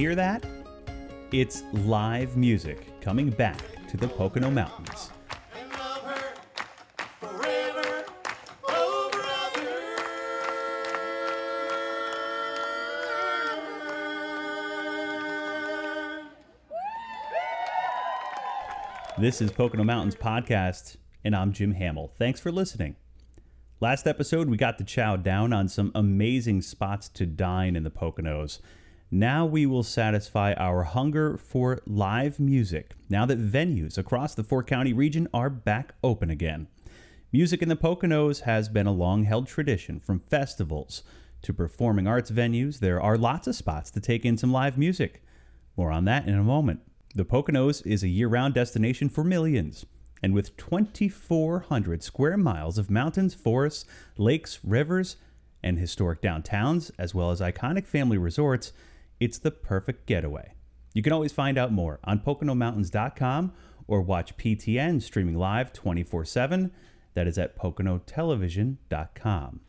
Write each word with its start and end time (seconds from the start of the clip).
hear 0.00 0.14
that? 0.14 0.42
It's 1.30 1.62
live 1.74 2.34
music 2.34 2.98
coming 3.02 3.28
back 3.28 3.60
to 3.90 3.98
the 3.98 4.08
Pocono 4.08 4.50
Mountains. 4.50 5.10
This 19.18 19.42
is 19.42 19.52
Pocono 19.52 19.84
Mountains 19.84 20.16
Podcast, 20.16 20.96
and 21.24 21.36
I'm 21.36 21.52
Jim 21.52 21.72
Hamill. 21.72 22.10
Thanks 22.18 22.40
for 22.40 22.50
listening. 22.50 22.96
Last 23.80 24.06
episode, 24.06 24.48
we 24.48 24.56
got 24.56 24.78
to 24.78 24.84
chow 24.84 25.16
down 25.16 25.52
on 25.52 25.68
some 25.68 25.92
amazing 25.94 26.62
spots 26.62 27.10
to 27.10 27.26
dine 27.26 27.76
in 27.76 27.82
the 27.82 27.90
Poconos. 27.90 28.60
Now 29.12 29.44
we 29.44 29.66
will 29.66 29.82
satisfy 29.82 30.52
our 30.52 30.84
hunger 30.84 31.36
for 31.36 31.80
live 31.84 32.38
music 32.38 32.94
now 33.08 33.26
that 33.26 33.40
venues 33.40 33.98
across 33.98 34.36
the 34.36 34.44
four 34.44 34.62
county 34.62 34.92
region 34.92 35.26
are 35.34 35.50
back 35.50 35.94
open 36.04 36.30
again. 36.30 36.68
Music 37.32 37.60
in 37.60 37.68
the 37.68 37.74
Poconos 37.74 38.42
has 38.42 38.68
been 38.68 38.86
a 38.86 38.92
long 38.92 39.24
held 39.24 39.48
tradition 39.48 39.98
from 39.98 40.20
festivals 40.20 41.02
to 41.42 41.52
performing 41.52 42.06
arts 42.06 42.30
venues. 42.30 42.78
There 42.78 43.02
are 43.02 43.18
lots 43.18 43.48
of 43.48 43.56
spots 43.56 43.90
to 43.92 44.00
take 44.00 44.24
in 44.24 44.36
some 44.36 44.52
live 44.52 44.78
music. 44.78 45.24
More 45.76 45.90
on 45.90 46.04
that 46.04 46.28
in 46.28 46.34
a 46.34 46.44
moment. 46.44 46.78
The 47.16 47.24
Poconos 47.24 47.84
is 47.84 48.04
a 48.04 48.08
year 48.08 48.28
round 48.28 48.54
destination 48.54 49.08
for 49.08 49.24
millions. 49.24 49.86
And 50.22 50.34
with 50.34 50.56
2,400 50.56 52.04
square 52.04 52.36
miles 52.36 52.78
of 52.78 52.90
mountains, 52.90 53.34
forests, 53.34 53.86
lakes, 54.16 54.60
rivers, 54.62 55.16
and 55.64 55.80
historic 55.80 56.22
downtowns, 56.22 56.92
as 56.96 57.12
well 57.12 57.32
as 57.32 57.40
iconic 57.40 57.88
family 57.88 58.16
resorts, 58.18 58.72
it's 59.20 59.38
the 59.38 59.50
perfect 59.50 60.06
getaway. 60.06 60.54
You 60.94 61.02
can 61.02 61.12
always 61.12 61.32
find 61.32 61.56
out 61.56 61.72
more 61.72 62.00
on 62.02 62.20
PoconoMountains.com 62.20 63.52
or 63.86 64.02
watch 64.02 64.36
PTN 64.36 65.00
streaming 65.02 65.36
live 65.36 65.72
24 65.72 66.24
7. 66.24 66.72
That 67.14 67.28
is 67.28 67.38
at 67.38 67.58
PoconoTelevision.com. 67.58 69.60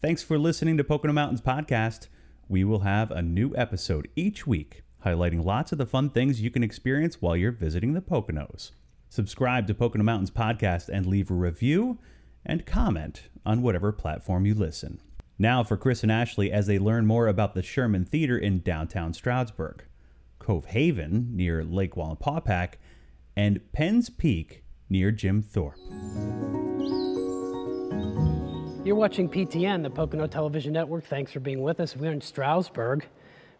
Thanks 0.00 0.22
for 0.22 0.38
listening 0.38 0.76
to 0.78 0.84
Pocono 0.84 1.12
Mountains 1.12 1.40
Podcast. 1.40 2.08
We 2.48 2.64
will 2.64 2.80
have 2.80 3.10
a 3.10 3.22
new 3.22 3.54
episode 3.56 4.08
each 4.16 4.46
week 4.46 4.82
highlighting 5.04 5.44
lots 5.44 5.72
of 5.72 5.78
the 5.78 5.86
fun 5.86 6.10
things 6.10 6.40
you 6.40 6.50
can 6.50 6.62
experience 6.62 7.20
while 7.20 7.36
you're 7.36 7.52
visiting 7.52 7.92
the 7.92 8.00
Poconos. 8.00 8.72
Subscribe 9.08 9.66
to 9.66 9.74
Pocono 9.74 10.04
Mountains 10.04 10.30
Podcast 10.30 10.88
and 10.88 11.06
leave 11.06 11.30
a 11.30 11.34
review 11.34 11.98
and 12.44 12.66
comment 12.66 13.28
on 13.44 13.62
whatever 13.62 13.92
platform 13.92 14.46
you 14.46 14.54
listen. 14.54 15.00
Now 15.42 15.64
for 15.64 15.76
Chris 15.76 16.04
and 16.04 16.12
Ashley 16.12 16.52
as 16.52 16.68
they 16.68 16.78
learn 16.78 17.04
more 17.04 17.26
about 17.26 17.54
the 17.54 17.64
Sherman 17.64 18.04
Theater 18.04 18.38
in 18.38 18.60
downtown 18.60 19.12
Stroudsburg, 19.12 19.82
Cove 20.38 20.66
Haven 20.66 21.30
near 21.32 21.64
Lake 21.64 21.96
Wallenpaupack, 21.96 22.74
and 23.34 23.60
Penn's 23.72 24.08
Peak 24.08 24.62
near 24.88 25.10
Jim 25.10 25.42
Thorpe. 25.42 25.80
You're 28.84 28.94
watching 28.94 29.28
PTN, 29.28 29.82
the 29.82 29.90
Pocono 29.90 30.28
Television 30.28 30.72
Network. 30.72 31.06
Thanks 31.06 31.32
for 31.32 31.40
being 31.40 31.60
with 31.60 31.80
us. 31.80 31.96
We're 31.96 32.12
in 32.12 32.20
Stroudsburg, 32.20 33.04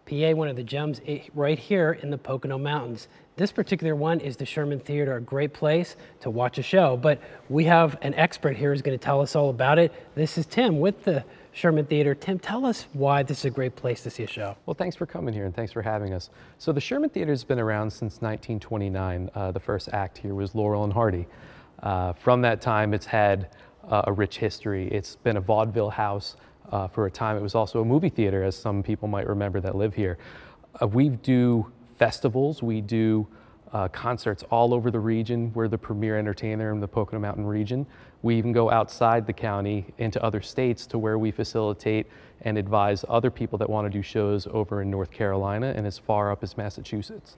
PA, 0.07 0.31
one 0.35 0.47
of 0.47 0.55
the 0.55 0.63
gems 0.63 1.01
eh, 1.09 1.23
right 1.35 1.59
here 1.59 1.99
in 2.01 2.11
the 2.11 2.19
Pocono 2.19 2.59
Mountains. 2.59 3.09
This 3.35 3.51
particular 3.51 3.97
one 3.97 4.21
is 4.21 4.37
the 4.37 4.47
Sherman 4.47 4.79
Theater, 4.79 5.17
a 5.17 5.21
great 5.21 5.53
place 5.53 5.97
to 6.21 6.31
watch 6.31 6.59
a 6.59 6.63
show. 6.63 6.97
But 6.97 7.21
we 7.49 7.65
have 7.65 7.99
an 8.03 8.15
expert 8.15 8.57
here 8.57 8.71
who's 8.71 8.83
going 8.83 8.97
to 8.97 9.05
tell 9.05 9.21
us 9.21 9.35
all 9.35 9.51
about 9.51 9.81
it. 9.81 9.93
This 10.15 10.39
is 10.39 10.47
Tim 10.47 10.79
with 10.79 11.03
the 11.03 11.25
Sherman 11.53 11.85
Theater. 11.85 12.15
Tim, 12.15 12.39
tell 12.39 12.65
us 12.65 12.87
why 12.95 13.23
this 13.23 13.41
is 13.41 13.45
a 13.45 13.51
great 13.51 13.77
place 13.77 14.03
to 14.03 14.11
see 14.11 14.23
a 14.23 14.27
show. 14.27 14.57
Well, 14.65 14.75
thanks 14.75 14.97
for 14.97 15.05
coming 15.05 15.35
here 15.35 15.45
and 15.45 15.55
thanks 15.55 15.71
for 15.71 15.83
having 15.83 16.15
us. 16.15 16.31
So 16.59 16.73
the 16.73 16.81
Sherman 16.81 17.11
Theater's 17.11 17.45
been 17.45 17.61
around 17.61 17.91
since 17.91 18.23
1929. 18.23 19.31
Uh, 19.35 19.53
the 19.53 19.61
first 19.61 19.91
act 19.93 20.19
here 20.19 20.35
was 20.35 20.55
Laurel 20.55 20.85
and 20.85 20.93
Hardy. 20.93 21.27
Uh, 21.83 22.15
from 22.15 22.41
that 22.43 22.63
time, 22.63 22.95
it's 22.95 23.07
had 23.07 23.51
uh, 23.89 24.03
a 24.07 24.13
rich 24.13 24.39
history. 24.39 24.89
It's 24.89 25.17
been 25.17 25.37
a 25.37 25.41
vaudeville 25.41 25.91
house 25.91 26.37
uh, 26.71 26.89
for 26.89 27.07
a 27.07 27.11
time. 27.11 27.37
It 27.37 27.43
was 27.43 27.55
also 27.55 27.83
a 27.83 27.85
movie 27.85 28.09
theater, 28.09 28.43
as 28.43 28.57
some 28.57 28.83
people 28.83 29.07
might 29.07 29.27
remember 29.27 29.61
that 29.61 29.75
live 29.75 29.95
here. 29.95 30.17
Uh, 30.81 30.87
we 30.87 31.11
do 31.11 31.71
festivals. 31.99 32.63
We 32.63 32.81
do 32.81 33.29
uh, 33.73 33.89
concerts 33.89 34.45
all 34.51 34.75
over 34.75 34.91
the 34.91 35.01
region. 35.01 35.53
We're 35.55 35.69
the 35.69 35.79
premier 35.79 36.19
entertainer 36.19 36.73
in 36.73 36.81
the 36.81 36.89
Pocono 36.89 37.21
Mountain 37.21 37.47
region. 37.47 37.87
We 38.23 38.37
even 38.37 38.53
go 38.53 38.71
outside 38.71 39.27
the 39.27 39.33
county 39.33 39.87
into 39.99 40.23
other 40.23 40.43
states 40.43 40.87
to 40.89 40.99
where 40.99 41.19
we 41.19 41.31
facilitate 41.31 42.07
and 42.43 42.59
advise 42.59 43.05
other 43.09 43.31
people 43.31 43.59
that 43.59 43.71
want 43.71 43.87
to 43.87 43.91
do 43.91 44.03
shows 44.03 44.47
over 44.49 44.83
in 44.83 44.91
North 44.91 45.11
Carolina 45.11 45.73
and 45.77 45.87
as 45.87 45.99
far 45.99 46.31
up 46.31 46.43
as 46.43 46.57
Massachusetts. 46.57 47.37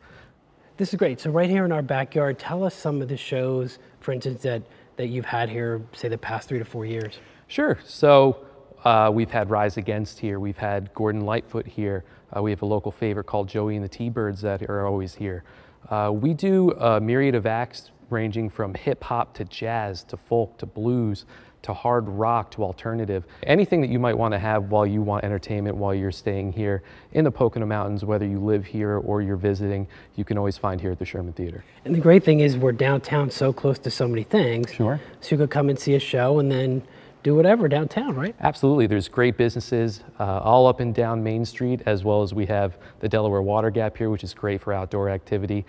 This 0.76 0.92
is 0.92 0.98
great. 0.98 1.20
So 1.20 1.30
right 1.30 1.48
here 1.48 1.64
in 1.64 1.70
our 1.70 1.82
backyard, 1.82 2.38
tell 2.38 2.64
us 2.64 2.74
some 2.74 3.00
of 3.00 3.08
the 3.08 3.16
shows, 3.16 3.78
for 4.00 4.12
instance, 4.12 4.42
that, 4.42 4.62
that 4.96 5.06
you've 5.06 5.24
had 5.24 5.48
here, 5.48 5.82
say 5.92 6.08
the 6.08 6.18
past 6.18 6.48
three 6.48 6.58
to 6.58 6.64
four 6.64 6.84
years. 6.84 7.18
Sure. 7.46 7.78
So 7.84 8.44
uh, 8.84 9.10
we've 9.14 9.30
had 9.30 9.50
Rise 9.50 9.76
Against 9.76 10.18
here. 10.18 10.40
We've 10.40 10.58
had 10.58 10.92
Gordon 10.94 11.20
Lightfoot 11.20 11.66
here. 11.66 12.02
Uh, 12.36 12.42
we 12.42 12.50
have 12.50 12.62
a 12.62 12.66
local 12.66 12.90
favorite 12.90 13.24
called 13.24 13.48
Joey 13.48 13.76
and 13.76 13.84
the 13.84 13.88
T-Birds 13.88 14.40
that 14.40 14.62
are 14.64 14.86
always 14.86 15.14
here. 15.14 15.44
Uh, 15.90 16.10
we 16.12 16.34
do 16.34 16.70
a 16.72 17.00
myriad 17.00 17.34
of 17.34 17.46
acts 17.46 17.90
ranging 18.10 18.48
from 18.50 18.74
hip 18.74 19.02
hop 19.02 19.34
to 19.34 19.44
jazz 19.44 20.04
to 20.04 20.16
folk 20.16 20.56
to 20.58 20.66
blues 20.66 21.24
to 21.64 21.72
hard 21.72 22.06
rock 22.08 22.50
to 22.50 22.62
alternative. 22.62 23.24
Anything 23.42 23.80
that 23.80 23.88
you 23.88 23.98
might 23.98 24.16
want 24.16 24.32
to 24.32 24.38
have 24.38 24.64
while 24.64 24.86
you 24.86 25.00
want 25.00 25.24
entertainment 25.24 25.74
while 25.76 25.94
you're 25.94 26.12
staying 26.12 26.52
here 26.52 26.82
in 27.12 27.24
the 27.24 27.30
Pocono 27.30 27.64
Mountains, 27.64 28.04
whether 28.04 28.26
you 28.26 28.38
live 28.38 28.66
here 28.66 28.98
or 28.98 29.22
you're 29.22 29.36
visiting, 29.36 29.88
you 30.14 30.24
can 30.24 30.36
always 30.36 30.58
find 30.58 30.78
here 30.78 30.92
at 30.92 30.98
the 30.98 31.06
Sherman 31.06 31.32
Theater. 31.32 31.64
And 31.86 31.94
the 31.94 32.00
great 32.00 32.22
thing 32.22 32.40
is 32.40 32.58
we're 32.58 32.72
downtown 32.72 33.30
so 33.30 33.50
close 33.50 33.78
to 33.78 33.90
so 33.90 34.06
many 34.06 34.24
things. 34.24 34.74
Sure. 34.74 35.00
So 35.22 35.34
you 35.34 35.38
could 35.38 35.50
come 35.50 35.70
and 35.70 35.78
see 35.78 35.94
a 35.94 35.98
show 35.98 36.38
and 36.38 36.52
then 36.52 36.82
do 37.24 37.34
whatever 37.34 37.68
downtown, 37.68 38.14
right? 38.14 38.36
Absolutely. 38.40 38.86
There's 38.86 39.08
great 39.08 39.38
businesses 39.38 40.04
uh, 40.20 40.38
all 40.40 40.66
up 40.66 40.80
and 40.80 40.94
down 40.94 41.24
Main 41.24 41.44
Street, 41.46 41.80
as 41.86 42.04
well 42.04 42.22
as 42.22 42.34
we 42.34 42.44
have 42.46 42.76
the 43.00 43.08
Delaware 43.08 43.40
Water 43.40 43.70
Gap 43.70 43.96
here, 43.96 44.10
which 44.10 44.22
is 44.22 44.34
great 44.34 44.60
for 44.60 44.74
outdoor 44.74 45.08
activity. 45.08 45.64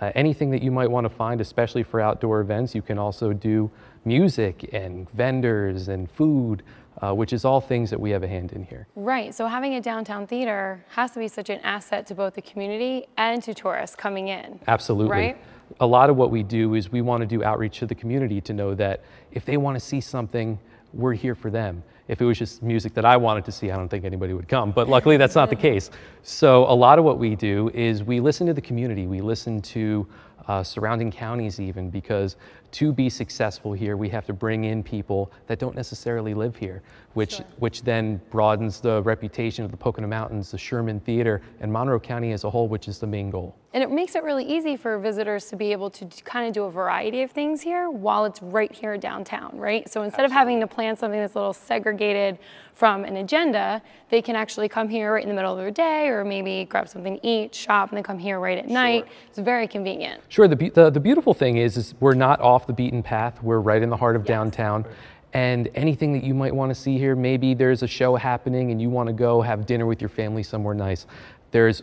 Uh, 0.00 0.12
anything 0.14 0.50
that 0.50 0.62
you 0.62 0.70
might 0.70 0.88
want 0.88 1.04
to 1.04 1.10
find, 1.10 1.40
especially 1.40 1.82
for 1.82 2.00
outdoor 2.00 2.40
events, 2.40 2.76
you 2.76 2.80
can 2.80 2.96
also 2.96 3.32
do 3.32 3.68
music 4.04 4.70
and 4.72 5.10
vendors 5.10 5.88
and 5.88 6.08
food, 6.08 6.62
uh, 7.02 7.12
which 7.12 7.32
is 7.32 7.44
all 7.44 7.60
things 7.60 7.90
that 7.90 8.00
we 8.00 8.10
have 8.10 8.22
a 8.22 8.28
hand 8.28 8.52
in 8.52 8.62
here. 8.62 8.86
Right. 8.94 9.34
So 9.34 9.48
having 9.48 9.74
a 9.74 9.80
downtown 9.80 10.28
theater 10.28 10.84
has 10.90 11.10
to 11.12 11.18
be 11.18 11.26
such 11.26 11.50
an 11.50 11.58
asset 11.64 12.06
to 12.06 12.14
both 12.14 12.34
the 12.34 12.42
community 12.42 13.08
and 13.16 13.42
to 13.42 13.52
tourists 13.52 13.96
coming 13.96 14.28
in. 14.28 14.60
Absolutely. 14.68 15.10
Right? 15.10 15.44
A 15.80 15.86
lot 15.86 16.08
of 16.08 16.16
what 16.16 16.30
we 16.30 16.44
do 16.44 16.74
is 16.74 16.92
we 16.92 17.02
want 17.02 17.20
to 17.22 17.26
do 17.26 17.42
outreach 17.42 17.80
to 17.80 17.86
the 17.86 17.96
community 17.96 18.40
to 18.42 18.52
know 18.52 18.76
that 18.76 19.02
if 19.32 19.44
they 19.44 19.56
want 19.56 19.74
to 19.74 19.80
see 19.80 20.00
something, 20.00 20.58
we're 20.92 21.14
here 21.14 21.34
for 21.34 21.50
them. 21.50 21.82
If 22.08 22.20
it 22.20 22.24
was 22.24 22.38
just 22.38 22.62
music 22.62 22.94
that 22.94 23.04
I 23.04 23.16
wanted 23.16 23.44
to 23.44 23.52
see, 23.52 23.70
I 23.70 23.76
don't 23.76 23.88
think 23.88 24.04
anybody 24.04 24.32
would 24.32 24.48
come. 24.48 24.72
But 24.72 24.88
luckily, 24.88 25.16
that's 25.16 25.36
not 25.36 25.48
the 25.48 25.56
case. 25.68 25.90
So, 26.22 26.64
a 26.64 26.74
lot 26.74 26.98
of 26.98 27.04
what 27.04 27.18
we 27.18 27.36
do 27.36 27.70
is 27.72 28.02
we 28.02 28.18
listen 28.18 28.46
to 28.48 28.54
the 28.54 28.60
community. 28.60 29.06
We 29.06 29.20
listen 29.20 29.62
to 29.62 30.06
uh, 30.50 30.64
surrounding 30.64 31.12
counties, 31.12 31.60
even 31.60 31.90
because 31.90 32.34
to 32.72 32.92
be 32.92 33.08
successful 33.08 33.72
here, 33.72 33.96
we 33.96 34.08
have 34.08 34.26
to 34.26 34.32
bring 34.32 34.64
in 34.64 34.82
people 34.82 35.30
that 35.46 35.58
don't 35.60 35.76
necessarily 35.76 36.34
live 36.34 36.56
here, 36.56 36.82
which 37.14 37.34
Sure. 37.34 37.46
which 37.58 37.82
then 37.82 38.20
broadens 38.30 38.80
the 38.80 39.02
reputation 39.02 39.64
of 39.64 39.70
the 39.70 39.76
Pocono 39.76 40.08
Mountains, 40.08 40.50
the 40.50 40.58
Sherman 40.58 40.98
Theater, 41.00 41.40
and 41.60 41.72
Monroe 41.72 42.00
County 42.00 42.32
as 42.32 42.42
a 42.44 42.50
whole, 42.50 42.66
which 42.66 42.88
is 42.88 42.98
the 42.98 43.06
main 43.06 43.30
goal. 43.30 43.54
And 43.72 43.84
it 43.84 43.90
makes 43.90 44.16
it 44.16 44.24
really 44.24 44.44
easy 44.44 44.76
for 44.76 44.98
visitors 44.98 45.46
to 45.50 45.56
be 45.56 45.70
able 45.70 45.90
to 45.90 46.04
kind 46.24 46.48
of 46.48 46.52
do 46.52 46.64
a 46.64 46.70
variety 46.70 47.22
of 47.22 47.30
things 47.30 47.60
here 47.60 47.88
while 47.88 48.24
it's 48.24 48.42
right 48.42 48.72
here 48.72 48.96
downtown, 48.98 49.56
right? 49.56 49.88
So 49.88 50.02
instead 50.02 50.24
of 50.24 50.32
having 50.32 50.58
to 50.60 50.66
plan 50.66 50.96
something 50.96 51.20
that's 51.20 51.34
a 51.34 51.38
little 51.38 51.52
segregated 51.52 52.38
from 52.74 53.04
an 53.04 53.16
agenda, 53.18 53.80
they 54.08 54.22
can 54.22 54.34
actually 54.34 54.68
come 54.68 54.88
here 54.88 55.12
right 55.14 55.22
in 55.22 55.28
the 55.28 55.34
middle 55.34 55.52
of 55.52 55.58
their 55.58 55.70
day 55.70 56.08
or 56.08 56.24
maybe 56.24 56.64
grab 56.64 56.88
something 56.88 57.20
to 57.20 57.26
eat, 57.26 57.54
shop, 57.54 57.90
and 57.90 57.96
then 57.96 58.02
come 58.02 58.18
here 58.18 58.40
right 58.40 58.58
at 58.58 58.68
night. 58.68 59.06
It's 59.28 59.38
very 59.38 59.68
convenient. 59.68 60.20
Sure. 60.28 60.39
The, 60.48 60.70
the, 60.70 60.90
the 60.90 61.00
beautiful 61.00 61.34
thing 61.34 61.56
is, 61.56 61.76
is 61.76 61.94
we're 62.00 62.14
not 62.14 62.40
off 62.40 62.66
the 62.66 62.72
beaten 62.72 63.02
path. 63.02 63.42
We're 63.42 63.60
right 63.60 63.82
in 63.82 63.90
the 63.90 63.96
heart 63.96 64.16
of 64.16 64.24
downtown. 64.24 64.84
And 65.32 65.68
anything 65.74 66.12
that 66.14 66.24
you 66.24 66.34
might 66.34 66.54
want 66.54 66.70
to 66.70 66.74
see 66.74 66.98
here, 66.98 67.14
maybe 67.14 67.54
there's 67.54 67.82
a 67.82 67.86
show 67.86 68.16
happening 68.16 68.72
and 68.72 68.82
you 68.82 68.90
want 68.90 69.06
to 69.06 69.12
go 69.12 69.40
have 69.40 69.66
dinner 69.66 69.86
with 69.86 70.00
your 70.00 70.08
family 70.08 70.42
somewhere 70.42 70.74
nice. 70.74 71.06
There's 71.52 71.82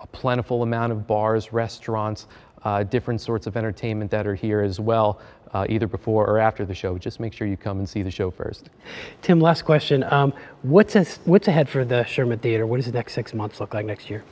a 0.00 0.06
plentiful 0.08 0.62
amount 0.62 0.92
of 0.92 1.06
bars, 1.06 1.52
restaurants, 1.52 2.26
uh, 2.64 2.82
different 2.82 3.20
sorts 3.20 3.46
of 3.46 3.56
entertainment 3.56 4.10
that 4.10 4.26
are 4.26 4.34
here 4.34 4.60
as 4.60 4.80
well, 4.80 5.20
uh, 5.54 5.66
either 5.68 5.86
before 5.86 6.26
or 6.26 6.38
after 6.38 6.64
the 6.64 6.74
show. 6.74 6.98
Just 6.98 7.20
make 7.20 7.32
sure 7.32 7.46
you 7.46 7.56
come 7.56 7.78
and 7.78 7.88
see 7.88 8.02
the 8.02 8.10
show 8.10 8.30
first. 8.30 8.68
Tim, 9.22 9.40
last 9.40 9.62
question. 9.62 10.02
Um, 10.04 10.32
what's, 10.62 10.96
as- 10.96 11.20
what's 11.24 11.46
ahead 11.46 11.68
for 11.68 11.84
the 11.84 12.04
Sherman 12.04 12.40
Theater? 12.40 12.66
What 12.66 12.76
does 12.78 12.86
the 12.86 12.92
next 12.92 13.12
six 13.12 13.32
months 13.32 13.60
look 13.60 13.74
like 13.74 13.86
next 13.86 14.10
year? 14.10 14.24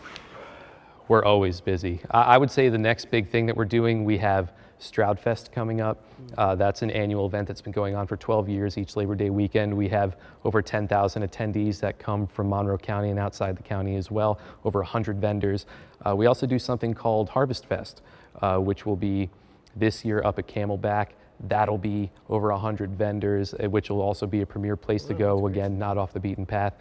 We're 1.08 1.24
always 1.24 1.60
busy. 1.60 2.00
I 2.10 2.22
I 2.34 2.38
would 2.38 2.50
say 2.50 2.68
the 2.68 2.78
next 2.78 3.10
big 3.10 3.28
thing 3.28 3.46
that 3.46 3.56
we're 3.56 3.64
doing, 3.64 4.04
we 4.04 4.18
have 4.18 4.52
Stroudfest 4.80 5.52
coming 5.52 5.80
up. 5.80 6.04
Uh, 6.36 6.54
that's 6.54 6.82
an 6.82 6.90
annual 6.90 7.26
event 7.26 7.48
that's 7.48 7.62
been 7.62 7.72
going 7.72 7.94
on 7.94 8.06
for 8.06 8.16
12 8.16 8.48
years 8.48 8.76
each 8.76 8.96
Labor 8.96 9.14
Day 9.14 9.30
weekend. 9.30 9.74
We 9.74 9.88
have 9.88 10.16
over 10.44 10.60
10,000 10.60 11.22
attendees 11.22 11.80
that 11.80 11.98
come 11.98 12.26
from 12.26 12.48
Monroe 12.48 12.76
County 12.76 13.10
and 13.10 13.18
outside 13.18 13.56
the 13.56 13.62
county 13.62 13.96
as 13.96 14.10
well, 14.10 14.38
over 14.64 14.80
100 14.80 15.18
vendors. 15.20 15.66
Uh, 16.04 16.14
we 16.14 16.26
also 16.26 16.46
do 16.46 16.58
something 16.58 16.92
called 16.92 17.30
Harvest 17.30 17.66
Fest, 17.66 18.02
uh, 18.42 18.58
which 18.58 18.84
will 18.84 18.96
be 18.96 19.30
this 19.76 20.04
year 20.04 20.22
up 20.24 20.38
at 20.38 20.46
Camelback. 20.46 21.10
That'll 21.40 21.78
be 21.78 22.10
over 22.28 22.50
100 22.50 22.90
vendors, 22.90 23.54
uh, 23.54 23.70
which 23.70 23.90
will 23.90 24.02
also 24.02 24.26
be 24.26 24.42
a 24.42 24.46
premier 24.46 24.76
place 24.76 25.04
to 25.04 25.14
go. 25.14 25.46
Again, 25.46 25.78
not 25.78 25.96
off 25.98 26.12
the 26.12 26.20
beaten 26.20 26.44
path. 26.44 26.74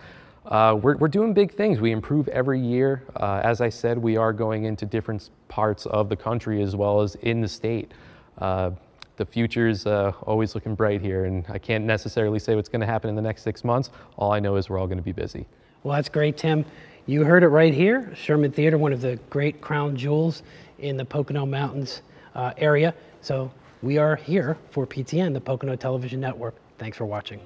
Uh, 0.46 0.78
we're, 0.82 0.96
we're 0.98 1.08
doing 1.08 1.34
big 1.34 1.54
things. 1.54 1.82
We 1.82 1.92
improve 1.92 2.28
every 2.28 2.60
year. 2.60 3.04
Uh, 3.16 3.42
as 3.44 3.62
I 3.62 3.70
said, 3.70 3.98
we 3.98 4.16
are 4.18 4.32
going 4.32 4.66
into 4.66 4.86
different 4.86 5.30
parts 5.48 5.86
of 5.88 6.10
the 6.10 6.16
country 6.16 6.62
as 6.62 6.76
well 6.76 7.02
as 7.02 7.16
in 7.16 7.42
the 7.42 7.48
state. 7.48 7.94
Uh, 8.38 8.72
the 9.18 9.26
future's 9.26 9.88
uh, 9.88 10.12
always 10.24 10.56
looking 10.56 10.76
bright 10.76 11.02
here, 11.02 11.26
and 11.26 11.46
I 11.50 11.58
can't 11.58 11.86
necessarily 11.86 12.38
say 12.38 12.56
what's 12.56 12.70
going 12.70 12.82
to 12.82 12.86
happen 12.86 13.10
in 13.10 13.16
the 13.16 13.22
next 13.22 13.44
six 13.44 13.64
months. 13.64 13.90
All 14.18 14.32
I 14.32 14.40
know 14.40 14.56
is 14.58 14.70
we're 14.70 14.78
all 14.78 14.88
going 14.88 14.98
to 14.98 15.04
be 15.04 15.14
busy. 15.14 15.46
Well, 15.84 15.96
that's 15.96 16.10
great, 16.10 16.38
Tim. 16.38 16.66
You 17.06 17.24
heard 17.24 17.44
it 17.44 17.50
right 17.50 17.74
here. 17.74 18.14
Sherman 18.16 18.52
Theater, 18.52 18.78
one 18.78 18.92
of 18.92 19.02
the 19.02 19.18
great 19.30 19.62
crown 19.62 19.96
jewels 19.96 20.44
in 20.80 20.98
the 20.98 21.06
Pocono 21.06 21.46
Mountains 21.46 22.02
uh, 22.34 22.54
area. 22.58 22.94
So 23.22 23.52
we 23.82 23.98
are 23.98 24.16
here 24.16 24.58
for 24.72 24.86
PTN, 24.86 25.34
the 25.34 25.42
Pocono 25.42 25.76
Television 25.76 26.20
Network. 26.20 26.56
Thanks 26.78 26.98
for 26.98 27.06
watching. 27.06 27.40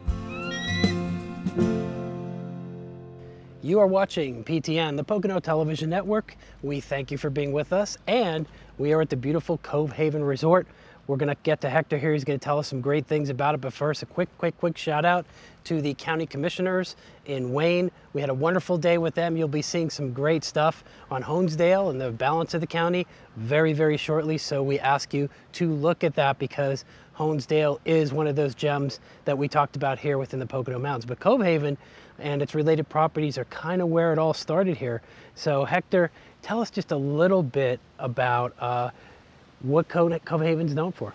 You 3.61 3.81
are 3.81 3.87
watching 3.87 4.45
PTN, 4.45 4.95
the 4.95 5.03
Pocono 5.03 5.37
Television 5.41 5.89
Network. 5.89 6.37
We 6.63 6.79
thank 6.79 7.11
you 7.11 7.17
for 7.17 7.29
being 7.29 7.51
with 7.51 7.73
us, 7.73 7.97
and 8.07 8.47
we 8.77 8.93
are 8.93 9.01
at 9.01 9.09
the 9.09 9.17
beautiful 9.17 9.57
Cove 9.57 9.91
Haven 9.91 10.23
Resort. 10.23 10.65
We're 11.09 11.17
going 11.17 11.35
to 11.35 11.37
get 11.41 11.59
to 11.61 11.71
Hector 11.71 11.97
here. 11.97 12.13
He's 12.13 12.23
going 12.23 12.37
to 12.37 12.43
tell 12.43 12.59
us 12.59 12.67
some 12.67 12.81
great 12.81 13.07
things 13.07 13.31
about 13.31 13.55
it. 13.55 13.61
But 13.61 13.73
first, 13.73 14.03
a 14.03 14.05
quick, 14.05 14.29
quick, 14.37 14.55
quick 14.59 14.77
shout 14.77 15.05
out 15.05 15.25
to 15.63 15.81
the 15.81 15.95
county 15.95 16.27
commissioners 16.27 16.95
in 17.25 17.51
Wayne. 17.51 17.89
We 18.13 18.21
had 18.21 18.29
a 18.29 18.33
wonderful 18.35 18.77
day 18.77 18.99
with 18.99 19.15
them. 19.15 19.35
You'll 19.35 19.47
be 19.47 19.63
seeing 19.63 19.89
some 19.89 20.13
great 20.13 20.43
stuff 20.43 20.83
on 21.09 21.23
Honesdale 21.23 21.89
and 21.89 21.99
the 21.99 22.11
balance 22.11 22.53
of 22.53 22.61
the 22.61 22.67
county 22.67 23.07
very, 23.37 23.73
very 23.73 23.97
shortly. 23.97 24.37
So 24.37 24.61
we 24.61 24.77
ask 24.77 25.11
you 25.11 25.31
to 25.53 25.73
look 25.73 26.03
at 26.03 26.13
that 26.13 26.37
because 26.37 26.85
Honesdale 27.17 27.79
is 27.85 28.13
one 28.13 28.27
of 28.27 28.35
those 28.35 28.53
gems 28.53 28.99
that 29.25 29.35
we 29.35 29.47
talked 29.47 29.75
about 29.75 29.97
here 29.97 30.19
within 30.19 30.39
the 30.39 30.45
Pocono 30.45 30.77
Mountains. 30.77 31.05
But 31.05 31.19
Cove 31.19 31.41
Haven 31.41 31.75
and 32.19 32.43
its 32.43 32.53
related 32.53 32.87
properties 32.87 33.35
are 33.39 33.45
kind 33.45 33.81
of 33.81 33.87
where 33.87 34.13
it 34.13 34.19
all 34.19 34.35
started 34.35 34.77
here. 34.77 35.01
So 35.33 35.65
Hector, 35.65 36.11
tell 36.43 36.61
us 36.61 36.69
just 36.69 36.91
a 36.91 36.97
little 36.97 37.41
bit 37.41 37.79
about 37.97 38.53
uh, 38.59 38.91
what 39.61 39.87
Cove, 39.87 40.13
Cove 40.25 40.41
Haven's 40.41 40.73
known 40.73 40.91
for. 40.91 41.13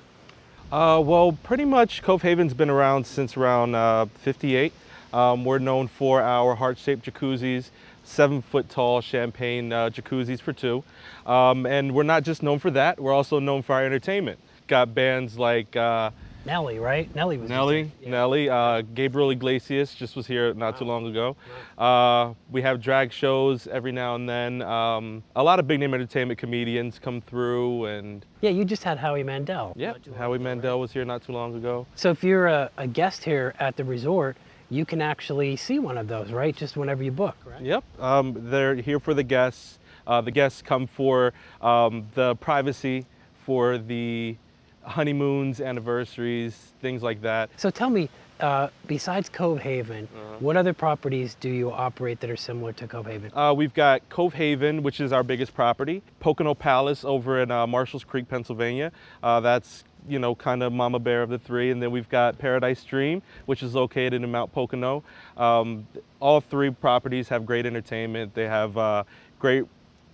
Uh, 0.73 1.00
well, 1.05 1.32
pretty 1.43 1.64
much 1.64 2.02
Cove 2.02 2.23
Haven's 2.23 2.55
been 2.55 2.70
around 2.70 3.06
since 3.06 3.37
around 3.37 3.75
uh, 3.75 4.06
58. 4.06 4.73
Um, 5.12 5.44
we're 5.44 5.58
known 5.58 5.87
for 5.87 6.20
our 6.20 6.56
heart-shaped 6.56 7.05
jacuzzis, 7.05 7.70
seven 8.02 8.43
foot 8.43 8.69
tall 8.69 9.00
champagne 9.00 9.73
uh, 9.73 9.91
jacuzzis 9.91 10.41
for 10.41 10.52
two. 10.52 10.82
Um, 11.26 11.67
and 11.67 11.94
we're 11.94 12.02
not 12.02 12.25
just 12.25 12.43
known 12.43 12.58
for 12.58 12.70
that, 12.73 12.99
we're 12.99 13.12
also 13.12 13.38
known 13.38 13.62
for 13.62 13.75
our 13.75 13.85
entertainment. 13.85 14.41
Got 14.67 14.94
bands 14.94 15.38
like 15.38 15.76
uh, 15.76 16.11
Nelly, 16.46 16.79
right? 16.79 17.12
Nelly 17.14 17.38
was 17.38 17.49
Nelly, 17.49 17.91
yeah. 18.02 18.11
Nelly, 18.11 18.50
uh, 18.50 18.82
Gabriel 18.94 19.31
Iglesias 19.31 19.94
just 19.94 20.14
was 20.14 20.26
here 20.26 20.52
not 20.55 20.75
wow. 20.75 20.79
too 20.79 20.85
long 20.85 21.06
ago. 21.06 21.37
Uh, 21.79 22.35
we 22.50 22.61
have 22.62 22.81
drag 22.81 23.12
shows 23.12 23.67
every 23.67 23.93
now 23.93 24.14
and 24.14 24.29
then. 24.29 24.62
Um, 24.62 25.23
a 25.35 25.43
lot 25.43 25.58
of 25.58 25.67
big 25.67 25.81
name 25.81 25.94
entertainment 25.94 26.38
comedians 26.38 26.99
come 26.99 27.20
through, 27.23 27.87
and 27.87 28.26
yeah, 28.43 28.50
you 28.50 28.64
just 28.64 28.85
had 28.85 28.99
Howie 28.99 29.23
Mandel. 29.23 29.73
Yeah, 29.76 29.94
Howie 30.17 30.37
ago, 30.37 30.44
Mandel 30.44 30.75
right? 30.75 30.81
was 30.81 30.93
here 30.93 31.05
not 31.05 31.23
too 31.23 31.32
long 31.32 31.55
ago. 31.55 31.87
So 31.94 32.11
if 32.11 32.23
you're 32.23 32.46
a, 32.46 32.70
a 32.76 32.87
guest 32.87 33.25
here 33.25 33.55
at 33.58 33.76
the 33.76 33.85
resort, 33.85 34.37
you 34.70 34.85
can 34.85 35.00
actually 35.00 35.56
see 35.56 35.79
one 35.79 35.96
of 35.96 36.08
those, 36.08 36.31
right? 36.31 36.55
Just 36.55 36.76
whenever 36.76 37.02
you 37.02 37.12
book, 37.12 37.37
right? 37.46 37.62
Yep, 37.62 37.85
um, 38.00 38.35
they're 38.50 38.75
here 38.75 39.00
for 39.00 39.14
the 39.14 39.23
guests. 39.23 39.79
Uh, 40.06 40.20
the 40.20 40.31
guests 40.31 40.61
come 40.61 40.87
for 40.87 41.32
um, 41.62 42.06
the 42.14 42.37
privacy, 42.37 43.06
for 43.46 43.79
the 43.79 44.37
honeymoons, 44.84 45.60
anniversaries, 45.60 46.72
things 46.81 47.02
like 47.02 47.22
that. 47.22 47.50
So 47.56 47.70
tell 47.70 47.90
me, 47.90 48.08
uh, 48.40 48.69
besides 48.86 49.28
Cove 49.28 49.60
Haven, 49.60 50.08
uh-huh. 50.14 50.36
what 50.40 50.56
other 50.56 50.72
properties 50.72 51.36
do 51.40 51.48
you 51.48 51.70
operate 51.70 52.20
that 52.20 52.31
are 52.31 52.36
similar 52.36 52.72
to 52.75 52.86
Cove 52.86 53.06
Haven? 53.06 53.31
Uh, 53.34 53.54
we've 53.56 53.75
got 53.75 54.06
Cove 54.08 54.34
Haven, 54.34 54.82
which 54.82 55.00
is 55.00 55.12
our 55.12 55.22
biggest 55.22 55.54
property, 55.54 56.02
Pocono 56.20 56.54
Palace 56.54 57.04
over 57.04 57.40
in 57.42 57.50
uh, 57.50 57.66
Marshalls 57.66 58.04
Creek, 58.04 58.28
Pennsylvania. 58.28 58.92
Uh, 59.22 59.40
that's 59.40 59.84
you 60.08 60.19
know, 60.19 60.34
kind 60.34 60.62
of 60.62 60.72
mama 60.72 60.98
bear 60.98 61.22
of 61.22 61.31
the 61.31 61.38
three. 61.38 61.70
And 61.70 61.82
then 61.82 61.90
we've 61.90 62.08
got 62.08 62.38
Paradise 62.38 62.84
Dream, 62.84 63.22
which 63.46 63.62
is 63.62 63.75
located 63.75 64.22
in 64.22 64.31
Mount 64.31 64.52
Pocono. 64.52 65.02
Um, 65.36 65.86
all 66.20 66.40
three 66.40 66.70
properties 66.70 67.28
have 67.28 67.46
great 67.46 67.66
entertainment. 67.66 68.34
They 68.34 68.46
have 68.46 68.76
uh, 68.76 69.04
great 69.38 69.64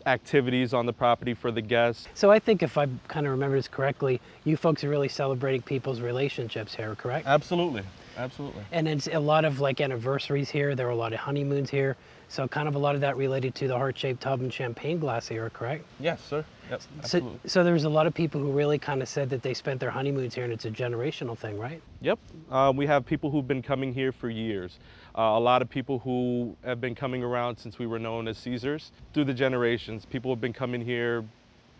activities 0.07 0.75
on 0.75 0.87
the 0.87 0.93
property 0.93 1.35
for 1.35 1.51
the 1.51 1.61
guests. 1.61 2.09
So 2.15 2.31
I 2.31 2.39
think 2.39 2.63
if 2.63 2.79
I 2.79 2.87
kind 3.09 3.27
of 3.27 3.33
remember 3.33 3.57
this 3.57 3.69
correctly, 3.69 4.21
you 4.45 4.57
folks 4.57 4.85
are 4.85 4.89
really 4.89 5.09
celebrating 5.09 5.63
people's 5.63 6.01
relationships 6.01 6.75
here, 6.75 6.95
correct? 6.95 7.27
Absolutely, 7.27 7.83
absolutely. 8.17 8.63
And 8.73 8.89
it's 8.89 9.09
a 9.09 9.21
lot 9.21 9.45
of 9.45 9.61
like 9.61 9.81
anniversaries 9.81 10.51
here. 10.51 10.75
There 10.75 10.87
are 10.87 10.91
a 10.91 10.97
lot 10.97 11.13
of 11.13 11.21
honeymoons 11.21 11.71
here. 11.71 11.97
So 12.31 12.47
kind 12.47 12.69
of 12.69 12.77
a 12.77 12.79
lot 12.79 12.95
of 12.95 13.01
that 13.01 13.17
related 13.17 13.57
to 13.57 13.67
the 13.67 13.77
heart-shaped 13.77 14.21
tub 14.21 14.41
and 14.41 14.53
champagne 14.53 15.01
glass 15.01 15.27
here, 15.27 15.51
correct? 15.51 15.85
Yes, 15.99 16.23
sir. 16.23 16.45
Yep, 16.71 16.83
so, 17.03 17.41
so 17.45 17.65
there's 17.65 17.83
a 17.83 17.89
lot 17.89 18.07
of 18.07 18.15
people 18.15 18.41
who 18.41 18.53
really 18.53 18.79
kind 18.79 19.03
of 19.03 19.09
said 19.09 19.29
that 19.31 19.43
they 19.43 19.53
spent 19.53 19.81
their 19.81 19.91
honeymoons 19.91 20.37
here 20.37 20.45
and 20.45 20.53
it's 20.53 20.65
a 20.65 20.71
generational 20.71 21.37
thing, 21.37 21.59
right? 21.59 21.83
Yep. 22.03 22.21
Uh, 22.49 22.73
we 22.75 22.87
have 22.87 23.05
people 23.05 23.33
who've 23.33 23.49
been 23.49 23.63
coming 23.63 23.93
here 23.93 24.13
for 24.13 24.31
years. 24.31 24.79
Uh, 25.19 25.23
a 25.23 25.41
lot 25.41 25.61
of 25.61 25.69
people 25.69 25.99
who 25.99 26.57
have 26.65 26.81
been 26.81 26.95
coming 26.95 27.25
around 27.25 27.57
since 27.57 27.81
we 27.81 27.89
were 27.89 27.99
known 27.99 28.29
as 28.29 28.39
Caesars 28.39 28.93
through 29.13 29.25
the 29.25 29.35
generations. 29.35 30.05
People 30.05 30.31
have 30.31 30.41
been 30.41 30.53
coming 30.53 30.81
here 30.81 31.25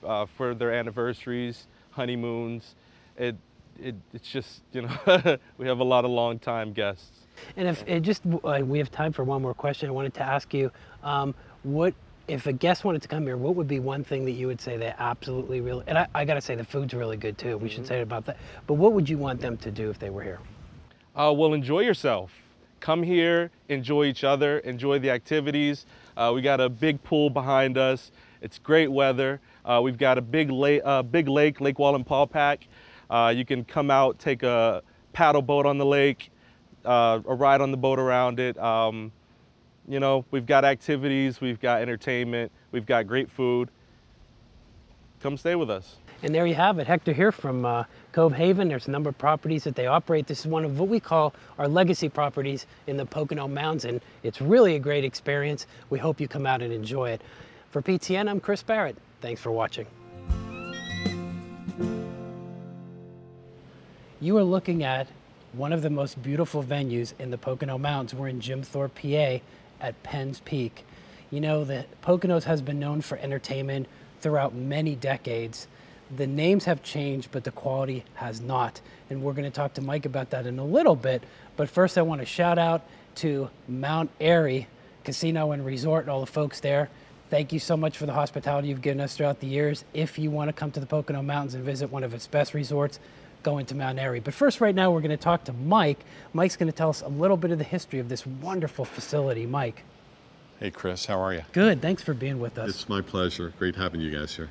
uh, 0.05 0.27
for 0.37 0.53
their 0.53 0.73
anniversaries, 0.73 1.69
honeymoons. 1.93 2.75
It, 3.17 3.37
it, 3.81 3.95
it's 4.13 4.29
just, 4.29 4.63
you 4.73 4.83
know, 4.83 5.39
we 5.59 5.69
have 5.69 5.79
a 5.79 5.85
lot 5.85 6.05
of 6.05 6.11
long 6.11 6.41
time 6.41 6.73
guests. 6.73 7.20
And 7.57 7.69
if 7.69 7.85
it 7.87 8.01
just, 8.01 8.23
uh, 8.45 8.61
we 8.63 8.79
have 8.79 8.91
time 8.91 9.13
for 9.13 9.25
one 9.25 9.43
more 9.43 9.55
question. 9.55 9.89
I 9.89 9.93
wanted 9.93 10.15
to 10.15 10.23
ask 10.23 10.53
you, 10.55 10.71
um, 11.03 11.35
what, 11.63 11.95
if 12.29 12.47
a 12.47 12.53
guest 12.53 12.85
wanted 12.85 13.03
to 13.03 13.09
come 13.09 13.25
here, 13.25 13.37
what 13.37 13.57
would 13.57 13.69
be 13.69 13.81
one 13.81 14.05
thing 14.05 14.25
that 14.25 14.33
you 14.33 14.47
would 14.47 14.61
say 14.61 14.77
they 14.77 14.95
absolutely 14.99 15.61
really, 15.61 15.85
and 15.87 15.99
I, 15.99 16.07
I 16.15 16.25
got 16.25 16.35
to 16.35 16.41
say 16.41 16.55
the 16.55 16.65
food's 16.65 16.95
really 16.95 17.17
good 17.17 17.37
too. 17.37 17.57
We 17.57 17.69
mm-hmm. 17.69 17.77
should 17.77 17.87
say 17.87 18.03
about 18.03 18.25
that. 18.27 18.37
But 18.67 18.75
what 18.75 18.93
would 18.93 19.09
you 19.09 19.19
want 19.19 19.41
them 19.41 19.57
to 19.59 19.71
do 19.71 19.91
if 19.91 19.99
they 19.99 20.11
were 20.11 20.23
here? 20.23 20.39
Uh, 21.17 21.33
well, 21.37 21.55
enjoy 21.55 21.81
yourself. 21.81 22.33
Come 22.79 23.03
here, 23.03 23.51
enjoy 23.69 24.05
each 24.05 24.25
other, 24.25 24.59
enjoy 24.61 24.99
the 25.01 25.11
activities. 25.11 25.87
Uh, 26.17 26.33
we 26.35 26.41
got 26.41 26.61
a 26.61 26.69
big 26.69 27.03
pool 27.03 27.29
behind 27.29 27.77
us. 27.77 28.11
It's 28.41 28.59
great 28.59 28.91
weather. 28.91 29.41
Uh, 29.65 29.81
we've 29.83 29.99
got 29.99 30.17
a 30.17 30.23
big 30.23 30.51
lake, 30.51 30.81
uh, 30.85 31.03
big 31.03 31.29
lake, 31.29 31.61
Lake 31.61 31.77
Wallenpaupack. 31.77 32.61
Uh, 33.11 33.35
you 33.37 33.45
can 33.45 33.65
come 33.65 33.91
out, 33.91 34.19
take 34.19 34.43
a 34.43 34.83
paddle 35.13 35.43
boat 35.43 35.67
on 35.67 35.77
the 35.77 35.85
lake, 35.85 36.31
uh, 36.85 37.21
a 37.27 37.35
ride 37.35 37.61
on 37.61 37.71
the 37.71 37.77
boat 37.77 37.99
around 37.99 38.41
it. 38.41 38.59
Um, 38.59 39.13
you 39.89 40.01
know, 40.01 40.25
we've 40.31 40.47
got 40.47 40.65
activities, 40.65 41.41
we've 41.41 41.61
got 41.61 41.83
entertainment, 41.83 42.53
we've 42.73 42.87
got 42.87 43.07
great 43.07 43.31
food. 43.31 43.71
Come 45.21 45.37
stay 45.37 45.55
with 45.55 45.71
us. 45.71 45.97
And 46.23 46.35
there 46.35 46.47
you 46.47 46.55
have 46.55 46.79
it. 46.79 46.87
Hector 46.87 47.13
here 47.13 47.33
from 47.33 47.65
uh, 47.65 47.85
Cove 48.13 48.33
Haven. 48.33 48.69
There's 48.69 48.89
a 48.89 48.91
number 48.91 49.09
of 49.09 49.17
properties 49.17 49.65
that 49.65 49.75
they 49.75 49.87
operate. 49.87 50.27
This 50.27 50.41
is 50.41 50.47
one 50.47 50.65
of 50.65 50.79
what 50.79 50.89
we 50.89 51.01
call 51.01 51.35
our 51.59 51.67
legacy 51.67 52.09
properties 52.11 52.67
in 52.87 52.99
the 52.99 53.07
Pocono 53.07 53.49
Mountains, 53.49 53.87
and 53.87 54.01
it's 54.23 54.41
really 54.41 54.77
a 54.77 54.79
great 54.79 55.05
experience. 55.05 55.67
We 55.89 55.99
hope 55.99 56.21
you 56.21 56.29
come 56.29 56.47
out 56.47 56.61
and 56.61 56.73
enjoy 56.73 57.11
it. 57.11 57.23
For 57.71 57.81
PTN, 57.81 58.29
I'm 58.29 58.41
Chris 58.41 58.63
Barrett. 58.63 58.97
Thanks 59.21 59.41
for 59.41 59.51
watching. 59.51 59.87
You 64.21 64.37
are 64.37 64.45
looking 64.45 64.83
at 64.83 65.07
one 65.53 65.73
of 65.73 65.83
the 65.83 65.91
most 65.91 66.23
beautiful 66.23 66.63
venues 66.63 67.13
in 67.19 67.31
the 67.31 67.39
Pocono 67.39 67.79
Mountains. 67.79 68.15
We're 68.15 68.29
in 68.29 68.41
Jim 68.41 68.63
Thorpe, 68.63 68.95
PA 68.95 69.39
at 69.81 70.03
Penn's 70.03 70.41
Peak. 70.41 70.85
You 71.31 71.41
know, 71.41 71.65
the 71.65 71.87
Poconos 72.03 72.45
has 72.45 72.63
been 72.63 72.79
known 72.79 73.01
for 73.01 73.19
entertainment 73.19 73.89
throughout 74.21 74.55
many 74.55 74.95
decades. 74.95 75.67
The 76.15 76.27
names 76.27 76.65
have 76.65 76.83
changed, 76.83 77.31
but 77.33 77.45
the 77.45 77.51
quality 77.51 78.05
has 78.15 78.41
not. 78.41 78.81
And 79.09 79.23
we're 79.23 79.33
going 79.33 79.45
to 79.45 79.51
talk 79.51 79.75
to 79.75 79.81
Mike 79.81 80.07
about 80.07 80.31
that 80.31 80.47
in 80.47 80.59
a 80.59 80.65
little 80.65 80.97
bit. 80.97 81.23
But 81.57 81.69
first, 81.69 81.99
I 81.99 82.03
want 82.03 82.21
to 82.21 82.27
shout 82.27 82.59
out 82.59 82.83
to 83.17 83.51
Mount 83.69 84.11
Airy 84.21 84.67
Casino 85.05 85.53
and 85.53 85.65
Resort 85.65 86.05
and 86.05 86.11
all 86.11 86.21
the 86.21 86.27
folks 86.27 86.61
there. 86.61 86.91
Thank 87.29 87.53
you 87.53 87.61
so 87.61 87.77
much 87.77 87.97
for 87.97 88.07
the 88.07 88.13
hospitality 88.13 88.69
you've 88.69 88.83
given 88.83 89.01
us 89.01 89.17
throughout 89.17 89.39
the 89.39 89.47
years. 89.47 89.85
If 89.95 90.19
you 90.19 90.31
want 90.31 90.49
to 90.49 90.53
come 90.53 90.73
to 90.73 90.81
the 90.81 90.87
Pocono 90.87 91.23
Mountains 91.23 91.55
and 91.55 91.65
visit 91.65 91.91
one 91.93 92.03
of 92.03 92.13
its 92.13 92.27
best 92.27 92.55
resorts, 92.55 92.99
going 93.43 93.67
to 93.67 93.75
Mount 93.75 93.99
Airy. 93.99 94.21
But 94.21 94.35
first, 94.35 94.61
right 94.61 94.75
now, 94.75 94.91
we're 94.91 95.01
going 95.01 95.11
to 95.11 95.17
talk 95.17 95.45
to 95.45 95.53
Mike. 95.53 96.01
Mike's 96.33 96.57
going 96.57 96.71
to 96.71 96.77
tell 96.77 96.91
us 96.91 97.03
a 97.03 97.09
little 97.09 97.37
bit 97.37 97.51
of 97.51 97.59
the 97.59 97.65
history 97.65 97.99
of 97.99 98.09
this 98.09 98.27
wonderful 98.27 98.85
facility. 98.85 99.47
Mike. 99.47 99.83
Hey, 100.59 100.71
Chris, 100.71 101.07
how 101.07 101.19
are 101.21 101.33
you? 101.33 101.43
Good. 101.53 101.81
Thanks 101.81 102.03
for 102.03 102.13
being 102.13 102.39
with 102.39 102.59
us. 102.59 102.69
It's 102.69 102.89
my 102.89 103.01
pleasure. 103.01 103.53
Great 103.59 103.77
having 103.77 104.01
you 104.01 104.11
guys 104.11 104.37
here. 104.37 104.51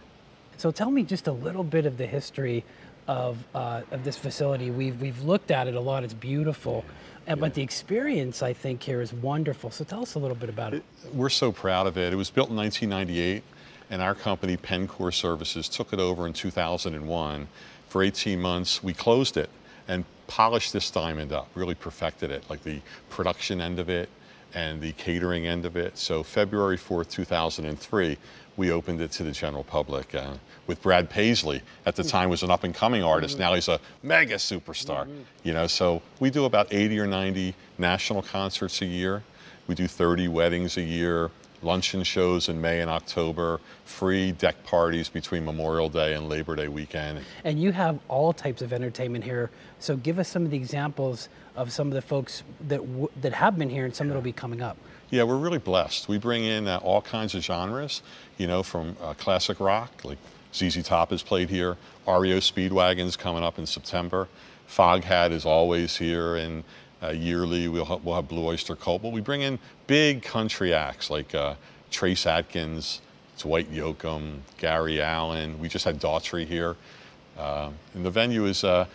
So 0.57 0.71
tell 0.71 0.91
me 0.91 1.03
just 1.03 1.27
a 1.27 1.31
little 1.31 1.63
bit 1.63 1.85
of 1.85 1.97
the 1.97 2.07
history 2.07 2.65
of, 3.07 3.37
uh, 3.55 3.81
of 3.91 4.03
this 4.03 4.17
facility. 4.17 4.71
We've, 4.71 4.99
we've 5.01 5.21
looked 5.23 5.51
at 5.51 5.67
it 5.67 5.75
a 5.75 5.79
lot, 5.79 6.03
it's 6.03 6.13
beautiful. 6.13 6.83
Uh, 7.27 7.35
But 7.35 7.53
the 7.53 7.61
experience, 7.61 8.43
I 8.43 8.53
think, 8.53 8.83
here 8.83 9.01
is 9.01 9.13
wonderful. 9.13 9.71
So 9.71 9.83
tell 9.83 10.01
us 10.01 10.15
a 10.15 10.19
little 10.19 10.35
bit 10.35 10.49
about 10.49 10.73
it. 10.73 10.83
We're 11.13 11.29
so 11.29 11.51
proud 11.51 11.87
of 11.87 11.97
it. 11.97 12.11
It 12.11 12.15
was 12.15 12.29
built 12.29 12.49
in 12.49 12.55
1998, 12.55 13.43
and 13.89 14.01
our 14.01 14.15
company, 14.15 14.57
Pencor 14.57 15.13
Services, 15.13 15.69
took 15.69 15.93
it 15.93 15.99
over 15.99 16.27
in 16.27 16.33
2001. 16.33 17.47
For 17.89 18.03
18 18.03 18.39
months, 18.39 18.83
we 18.83 18.93
closed 18.93 19.35
it 19.35 19.49
and 19.87 20.05
polished 20.27 20.73
this 20.73 20.89
diamond 20.91 21.33
up, 21.33 21.49
really 21.55 21.75
perfected 21.75 22.29
it, 22.29 22.43
like 22.49 22.63
the 22.63 22.81
production 23.09 23.59
end 23.59 23.79
of 23.79 23.89
it 23.89 24.09
and 24.53 24.79
the 24.79 24.91
catering 24.93 25.47
end 25.47 25.65
of 25.65 25.75
it. 25.75 25.97
So 25.97 26.23
February 26.23 26.77
4th, 26.77 27.09
2003, 27.09 28.17
we 28.57 28.71
opened 28.71 29.01
it 29.01 29.11
to 29.13 29.23
the 29.23 29.31
general 29.31 29.63
public 29.63 30.13
uh, 30.13 30.33
with 30.67 30.81
Brad 30.81 31.09
Paisley. 31.09 31.61
At 31.85 31.95
the 31.95 32.03
hmm. 32.03 32.09
time 32.09 32.29
was 32.29 32.43
an 32.43 32.51
up 32.51 32.63
and 32.63 32.75
coming 32.75 33.03
artist. 33.03 33.35
Hmm. 33.35 33.41
Now 33.41 33.53
he's 33.55 33.67
a 33.67 33.79
mega 34.03 34.35
superstar. 34.35 35.05
Hmm. 35.05 35.21
You 35.43 35.53
know, 35.53 35.67
so 35.67 36.01
we 36.19 36.29
do 36.29 36.45
about 36.45 36.71
80 36.71 36.99
or 36.99 37.07
90 37.07 37.55
national 37.77 38.21
concerts 38.21 38.81
a 38.81 38.85
year. 38.85 39.23
We 39.67 39.75
do 39.75 39.87
30 39.87 40.27
weddings 40.27 40.77
a 40.77 40.81
year, 40.81 41.31
luncheon 41.61 42.03
shows 42.03 42.49
in 42.49 42.59
May 42.61 42.81
and 42.81 42.89
October, 42.89 43.59
free 43.85 44.31
deck 44.31 44.63
parties 44.63 45.09
between 45.09 45.45
Memorial 45.45 45.89
Day 45.89 46.13
and 46.13 46.29
Labor 46.29 46.55
Day 46.55 46.67
weekend. 46.67 47.19
And 47.43 47.61
you 47.61 47.71
have 47.71 47.99
all 48.07 48.33
types 48.33 48.61
of 48.61 48.73
entertainment 48.73 49.23
here. 49.23 49.49
So 49.79 49.97
give 49.97 50.19
us 50.19 50.29
some 50.29 50.45
of 50.45 50.51
the 50.51 50.57
examples 50.57 51.29
of 51.55 51.71
some 51.71 51.87
of 51.87 51.93
the 51.93 52.01
folks 52.01 52.43
that, 52.67 52.79
w- 52.79 53.09
that 53.21 53.33
have 53.33 53.57
been 53.57 53.69
here 53.69 53.85
and 53.85 53.95
some 53.95 54.07
that 54.07 54.15
will 54.15 54.21
be 54.21 54.31
coming 54.31 54.61
up. 54.61 54.77
Yeah, 55.09 55.23
we're 55.23 55.37
really 55.37 55.57
blessed. 55.57 56.07
We 56.07 56.17
bring 56.17 56.43
in 56.43 56.67
uh, 56.67 56.79
all 56.83 57.01
kinds 57.01 57.33
of 57.33 57.43
genres, 57.43 58.01
you 58.37 58.47
know, 58.47 58.63
from 58.63 58.95
uh, 59.01 59.13
classic 59.15 59.59
rock, 59.59 59.91
like 60.03 60.19
ZZ 60.53 60.83
Top 60.83 61.11
has 61.11 61.23
played 61.23 61.49
here, 61.49 61.77
REO 62.07 62.37
Speedwagon's 62.37 63.15
coming 63.15 63.43
up 63.43 63.59
in 63.59 63.65
September, 63.65 64.27
Foghat 64.67 65.31
is 65.31 65.45
always 65.45 65.97
here, 65.97 66.35
and 66.35 66.63
uh, 67.01 67.09
yearly 67.09 67.67
we'll 67.67 67.85
have, 67.85 68.03
we'll 68.03 68.15
have 68.15 68.27
Blue 68.27 68.45
Oyster 68.45 68.75
Cult. 68.75 69.01
But 69.01 69.11
we 69.11 69.21
bring 69.21 69.41
in 69.41 69.59
big 69.87 70.21
country 70.21 70.73
acts 70.73 71.09
like 71.09 71.33
uh, 71.33 71.55
Trace 71.91 72.25
Atkins, 72.25 73.01
Dwight 73.37 73.71
Yoakam, 73.71 74.39
Gary 74.57 75.01
Allan. 75.01 75.59
We 75.59 75.69
just 75.69 75.85
had 75.85 75.99
Daughtry 75.99 76.45
here. 76.45 76.75
Uh, 77.37 77.71
and 77.93 78.05
the 78.05 78.11
venue 78.11 78.45
is 78.45 78.63
uh, 78.63 78.85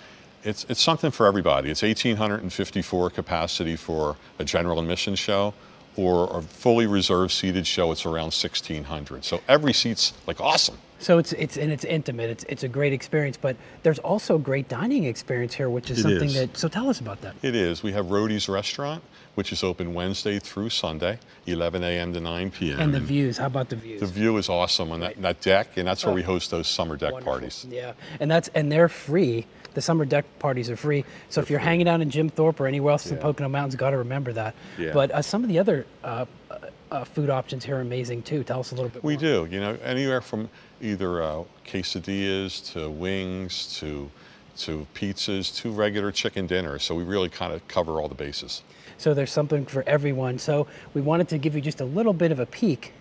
it's, 0.44 0.66
it's 0.68 0.82
something 0.82 1.11
for 1.11 1.26
everybody. 1.26 1.70
It's 1.70 1.82
1,854 1.82 3.11
capacity 3.11 3.76
for 3.76 4.16
a 4.38 4.44
general 4.44 4.78
admission 4.78 5.14
show, 5.14 5.54
or 5.96 6.37
a 6.37 6.42
fully 6.42 6.87
reserved 6.87 7.32
seated 7.32 7.66
show. 7.66 7.90
It's 7.90 8.04
around 8.04 8.34
1,600. 8.34 9.25
So 9.25 9.40
every 9.49 9.73
seat's 9.73 10.12
like 10.26 10.40
awesome. 10.40 10.76
So 11.04 11.18
it's 11.18 11.34
it's 11.34 11.58
and 11.58 11.70
it's 11.70 11.84
intimate. 11.84 12.30
It's 12.30 12.44
it's 12.44 12.62
a 12.62 12.68
great 12.68 12.94
experience, 12.94 13.37
but 13.37 13.56
there's 13.82 13.99
also 13.99 14.37
a 14.37 14.38
great 14.38 14.70
dining 14.70 15.04
experience 15.04 15.52
here, 15.52 15.68
which 15.68 15.90
is 15.90 15.99
It 15.99 16.02
something 16.02 16.28
is. 16.30 16.34
that. 16.34 16.56
So 16.56 16.66
tell 16.66 16.88
us 16.88 16.99
about 16.99 17.20
that. 17.20 17.34
It 17.42 17.54
is. 17.54 17.82
We 17.82 17.92
have 17.92 18.06
Roadie's 18.11 18.49
Restaurant, 18.49 19.04
which 19.34 19.52
is 19.52 19.62
open 19.62 19.92
Wednesday 19.92 20.38
through 20.38 20.70
Sunday, 20.70 21.18
11 21.46 21.84
a.m. 21.84 22.14
to 22.14 22.20
9 22.20 22.50
p.m. 22.52 22.80
And 22.80 22.94
the 22.94 23.00
views. 23.00 23.37
How 23.37 23.49
about 23.49 23.68
the 23.68 23.76
views? 23.76 24.00
The 24.00 24.06
view 24.06 24.38
is 24.38 24.49
awesome 24.49 24.92
on 24.92 25.00
that, 25.00 25.20
that 25.20 25.42
deck, 25.42 25.76
and 25.76 25.87
that's 25.87 26.06
where 26.06 26.14
we 26.14 26.23
host 26.23 26.50
those 26.50 26.68
summer 26.68 26.96
deck 26.96 27.12
Wonderful. 27.12 27.32
parties. 27.32 27.66
Yeah, 27.68 27.92
and 28.18 28.30
that's 28.30 28.49
and 28.54 28.73
they're 28.73 28.88
free. 28.88 29.44
The 29.75 29.82
summer 29.82 30.06
deck 30.06 30.25
parties 30.38 30.70
are 30.70 30.76
free. 30.76 31.04
So 31.28 31.42
if 31.42 31.50
you're 31.50 31.58
hanging 31.58 31.87
out 31.87 32.00
in 32.00 32.08
Jim 32.08 32.30
Thorpe 32.30 32.61
or 32.61 32.66
anywhere 32.66 32.92
else 32.92 33.04
in 33.11 33.16
the 33.16 33.20
Pocono 33.20 33.50
Mountains, 33.50 33.75
got 33.76 33.90
to 33.90 33.99
remember 33.99 34.32
that. 34.32 34.54
Yeah. 34.78 34.92
But 34.94 35.11
uh, 35.11 35.20
some 35.20 35.42
of 35.42 35.50
the 35.50 35.58
other 35.58 35.84
uh, 36.02 36.25
uh, 36.50 36.58
uh, 36.90 37.04
food 37.04 37.28
options 37.28 37.64
here 37.64 37.76
are 37.76 37.80
amazing 37.80 38.23
too. 38.23 38.44
Tell 38.44 38.61
us 38.61 38.70
a 38.70 38.75
little 38.76 38.88
bit. 38.88 39.02
We 39.02 39.14
more. 39.14 39.20
do, 39.20 39.49
you 39.50 39.61
know, 39.61 39.76
anywhere 39.82 40.20
from 40.20 40.49
either 40.84 41.22
uh, 41.22 41.44
quesadillas 41.66 42.72
to 42.72 42.90
wings 42.90 43.78
to 43.78 44.10
to 44.56 44.86
pizzas 44.94 45.54
to 45.56 45.72
regular 45.72 46.12
chicken 46.12 46.46
dinners. 46.46 46.84
So 46.84 46.94
we 46.94 47.02
really 47.02 47.28
kind 47.28 47.52
of 47.52 47.66
cover 47.66 48.00
all 48.00 48.08
the 48.08 48.14
bases. 48.14 48.62
So 48.98 49.12
there's 49.12 49.32
something 49.32 49.66
for 49.66 49.82
everyone. 49.86 50.38
So 50.38 50.68
we 50.94 51.00
wanted 51.00 51.28
to 51.30 51.38
give 51.38 51.56
you 51.56 51.60
just 51.60 51.80
a 51.80 51.84
little 51.84 52.12
bit 52.12 52.30
of 52.30 52.38
a 52.38 52.46
peek 52.46 52.92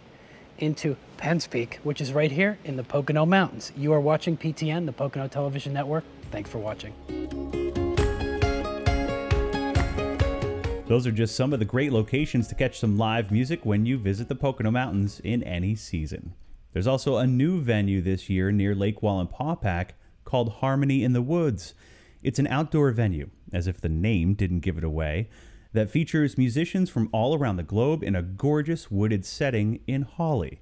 into 0.58 0.96
Penn's 1.18 1.46
Peak, 1.46 1.80
which 1.84 2.02
is 2.02 2.12
right 2.14 2.32
here 2.32 2.58
in 2.64 2.76
the 2.76 2.84
Pocono 2.84 3.26
Mountains. 3.26 3.72
You 3.76 3.94
are 3.94 4.00
watching 4.00 4.38
PTN, 4.38 4.86
the 4.86 4.92
Pocono 4.92 5.28
Television 5.28 5.74
Network. 5.74 6.04
Thanks 6.32 6.50
for 6.50 6.58
watching. 6.58 6.94
Those 10.88 11.08
are 11.08 11.12
just 11.12 11.36
some 11.36 11.54
of 11.54 11.60
the 11.60 11.66
great 11.66 11.92
locations 11.92 12.48
to 12.48 12.56
catch 12.56 12.80
some 12.80 12.98
live 12.98 13.32
music 13.32 13.66
when 13.66 13.86
you 13.86 13.98
visit 13.98 14.28
the 14.28 14.36
Pocono 14.36 14.70
Mountains 14.70 15.22
in 15.24 15.44
any 15.44 15.76
season. 15.76 16.34
There's 16.74 16.88
also 16.88 17.18
a 17.18 17.28
new 17.28 17.62
venue 17.62 18.02
this 18.02 18.30
year 18.30 18.52
near 18.52 18.74
Lake 18.74 19.02
Wallenpaupack 19.02 19.92
called 20.26 20.54
Harmony 20.54 21.04
in 21.04 21.14
the 21.14 21.22
Woods. 21.22 21.76
It's 22.24 22.40
an 22.40 22.48
outdoor 22.48 22.92
venue, 22.92 23.30
as 23.52 23.68
if 23.68 23.80
the 23.80 23.90
name 23.90 24.34
didn't 24.34 24.62
give 24.62 24.78
it 24.78 24.84
away, 24.84 25.30
that 25.74 25.92
features 25.92 26.38
musicians 26.38 26.90
from 26.90 27.10
all 27.12 27.36
around 27.36 27.58
the 27.58 27.64
globe 27.64 28.04
in 28.04 28.16
a 28.16 28.24
gorgeous 28.24 28.90
wooded 28.90 29.26
setting 29.26 29.82
in 29.86 30.02
Hawley. 30.04 30.62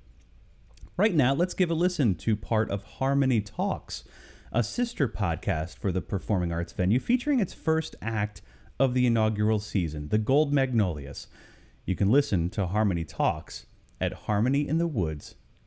Right 0.97 1.15
now, 1.15 1.33
let's 1.33 1.53
give 1.53 1.71
a 1.71 1.73
listen 1.73 2.15
to 2.15 2.35
part 2.35 2.69
of 2.69 2.83
Harmony 2.83 3.39
Talks, 3.39 4.03
a 4.51 4.63
sister 4.63 5.07
podcast 5.07 5.77
for 5.77 5.91
the 5.91 6.01
performing 6.01 6.51
arts 6.51 6.73
venue 6.73 6.99
featuring 6.99 7.39
its 7.39 7.53
first 7.53 7.95
act 8.01 8.41
of 8.77 8.93
the 8.93 9.05
inaugural 9.05 9.59
season, 9.59 10.09
the 10.09 10.17
Gold 10.17 10.51
Magnolias. 10.51 11.27
You 11.85 11.95
can 11.95 12.11
listen 12.11 12.49
to 12.51 12.67
Harmony 12.67 13.05
Talks 13.05 13.65
at 14.01 14.13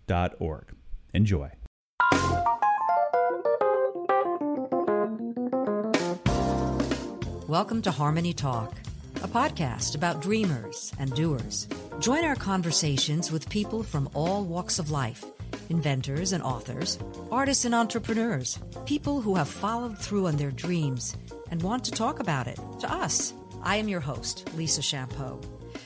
harmonyinthewoods.org. 0.09 0.75
Enjoy. 1.13 1.51
Welcome 7.49 7.83
to 7.83 7.91
Harmony 7.91 8.33
Talk, 8.33 8.75
a 9.23 9.29
podcast 9.29 9.95
about 9.95 10.21
dreamers 10.21 10.93
and 10.99 11.15
doers. 11.15 11.69
Join 12.01 12.25
our 12.25 12.35
conversations 12.35 13.31
with 13.31 13.49
people 13.49 13.83
from 13.83 14.09
all 14.15 14.45
walks 14.45 14.79
of 14.79 14.91
life 14.91 15.25
inventors 15.71 16.33
and 16.33 16.43
authors, 16.43 16.99
artists 17.31 17.65
and 17.65 17.75
entrepreneurs, 17.75 18.59
people 18.85 19.23
who 19.23 19.35
have 19.35 19.49
followed 19.49 19.97
through 19.97 20.27
on 20.27 20.37
their 20.37 20.51
dreams 20.51 21.17
and 21.51 21.63
want 21.63 21.83
to 21.85 21.91
talk 21.91 22.21
about 22.21 22.47
it 22.47 22.59
to 22.81 22.93
us. 22.93 23.33
I 23.63 23.77
am 23.77 23.89
your 23.89 24.01
host, 24.01 24.47
Lisa 24.57 24.83
Champeau. 24.83 25.43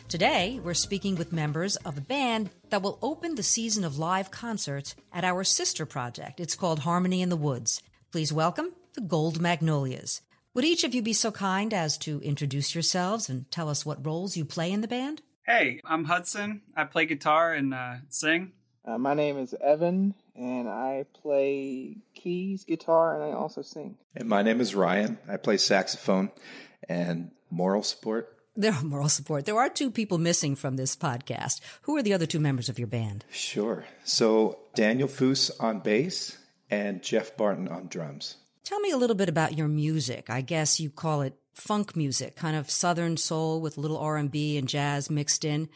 Today, 0.09 0.59
we're 0.65 0.73
speaking 0.73 1.17
with 1.17 1.35
members 1.35 1.77
of 1.77 1.99
a 1.99 2.01
band 2.01 2.49
that 2.71 2.81
will 2.81 2.99
open 3.03 3.35
the 3.35 3.43
season 3.43 3.85
of 3.85 3.99
live 3.99 4.31
concerts 4.31 4.97
at 5.13 5.23
our 5.23 5.45
sister 5.45 5.85
project. 5.85 6.41
It's 6.41 6.55
called 6.55 6.79
Harmony 6.79 7.21
in 7.21 7.29
the 7.29 7.37
Woods. 7.37 7.83
Please 8.11 8.33
welcome 8.33 8.73
the 8.95 9.03
Gold 9.03 9.39
Magnolias. 9.39 10.23
Would 10.55 10.65
each 10.65 10.83
of 10.83 10.95
you 10.95 11.03
be 11.03 11.13
so 11.13 11.31
kind 11.31 11.75
as 11.75 11.99
to 11.99 12.23
introduce 12.23 12.75
yourselves 12.75 13.29
and 13.29 13.51
tell 13.51 13.69
us 13.69 13.85
what 13.85 14.07
roles 14.07 14.35
you 14.35 14.47
play 14.47 14.73
in 14.73 14.81
the 14.81 14.89
band? 14.89 15.21
Hey, 15.45 15.83
I'm 15.85 16.05
Hudson. 16.05 16.63
I 16.75 16.85
play 16.85 17.05
guitar 17.05 17.53
and 17.53 17.75
uh, 17.75 17.97
sing. 18.09 18.53
Uh, 18.87 18.97
my 18.97 19.13
name 19.13 19.37
is 19.37 19.55
Evan, 19.61 20.15
and 20.35 20.71
I 20.71 21.05
play 21.21 21.99
keys, 22.15 22.65
guitar, 22.65 23.15
and 23.15 23.23
I 23.23 23.37
also 23.37 23.61
sing. 23.61 23.99
And 24.17 24.27
my 24.27 24.41
name 24.41 24.63
is 24.63 24.75
Ryan. 24.75 25.19
I 25.29 25.37
play 25.37 25.59
saxophone 25.59 26.31
and 26.89 27.31
moral 27.51 27.83
support. 27.83 28.38
There 28.59 28.73
are 28.73 28.83
moral 28.83 29.09
support. 29.09 29.45
There 29.45 29.57
are 29.57 29.69
two 29.69 29.89
people 29.89 30.19
missing 30.19 30.57
from 30.57 30.75
this 30.75 30.97
podcast. 30.97 31.61
Who 31.83 31.97
are 31.97 32.03
the 32.03 32.13
other 32.13 32.27
two 32.27 32.41
members 32.41 32.69
of 32.69 32.77
your 32.77 32.89
band? 32.89 33.25
Sure. 33.31 33.85
So 34.03 34.59
Daniel 34.75 35.07
Foose 35.07 35.53
on 35.61 35.79
bass 35.79 36.37
and 36.69 37.01
Jeff 37.01 37.37
Barton 37.37 37.69
on 37.69 37.87
drums. 37.87 38.35
Tell 38.65 38.81
me 38.81 38.91
a 38.91 38.97
little 38.97 39.15
bit 39.15 39.29
about 39.29 39.57
your 39.57 39.69
music. 39.69 40.29
I 40.29 40.41
guess 40.41 40.81
you 40.81 40.91
call 40.91 41.23
it 41.23 41.39
funk 41.55 41.95
music, 41.95 42.35
kind 42.35 42.57
of 42.57 42.69
southern 42.69 43.17
soul 43.17 43.61
with 43.61 43.79
a 43.79 43.81
little 43.81 43.99
R&B 43.99 44.59
and 44.59 44.67
jazz 44.67 45.09
mixed 45.09 45.45
in. 45.45 45.69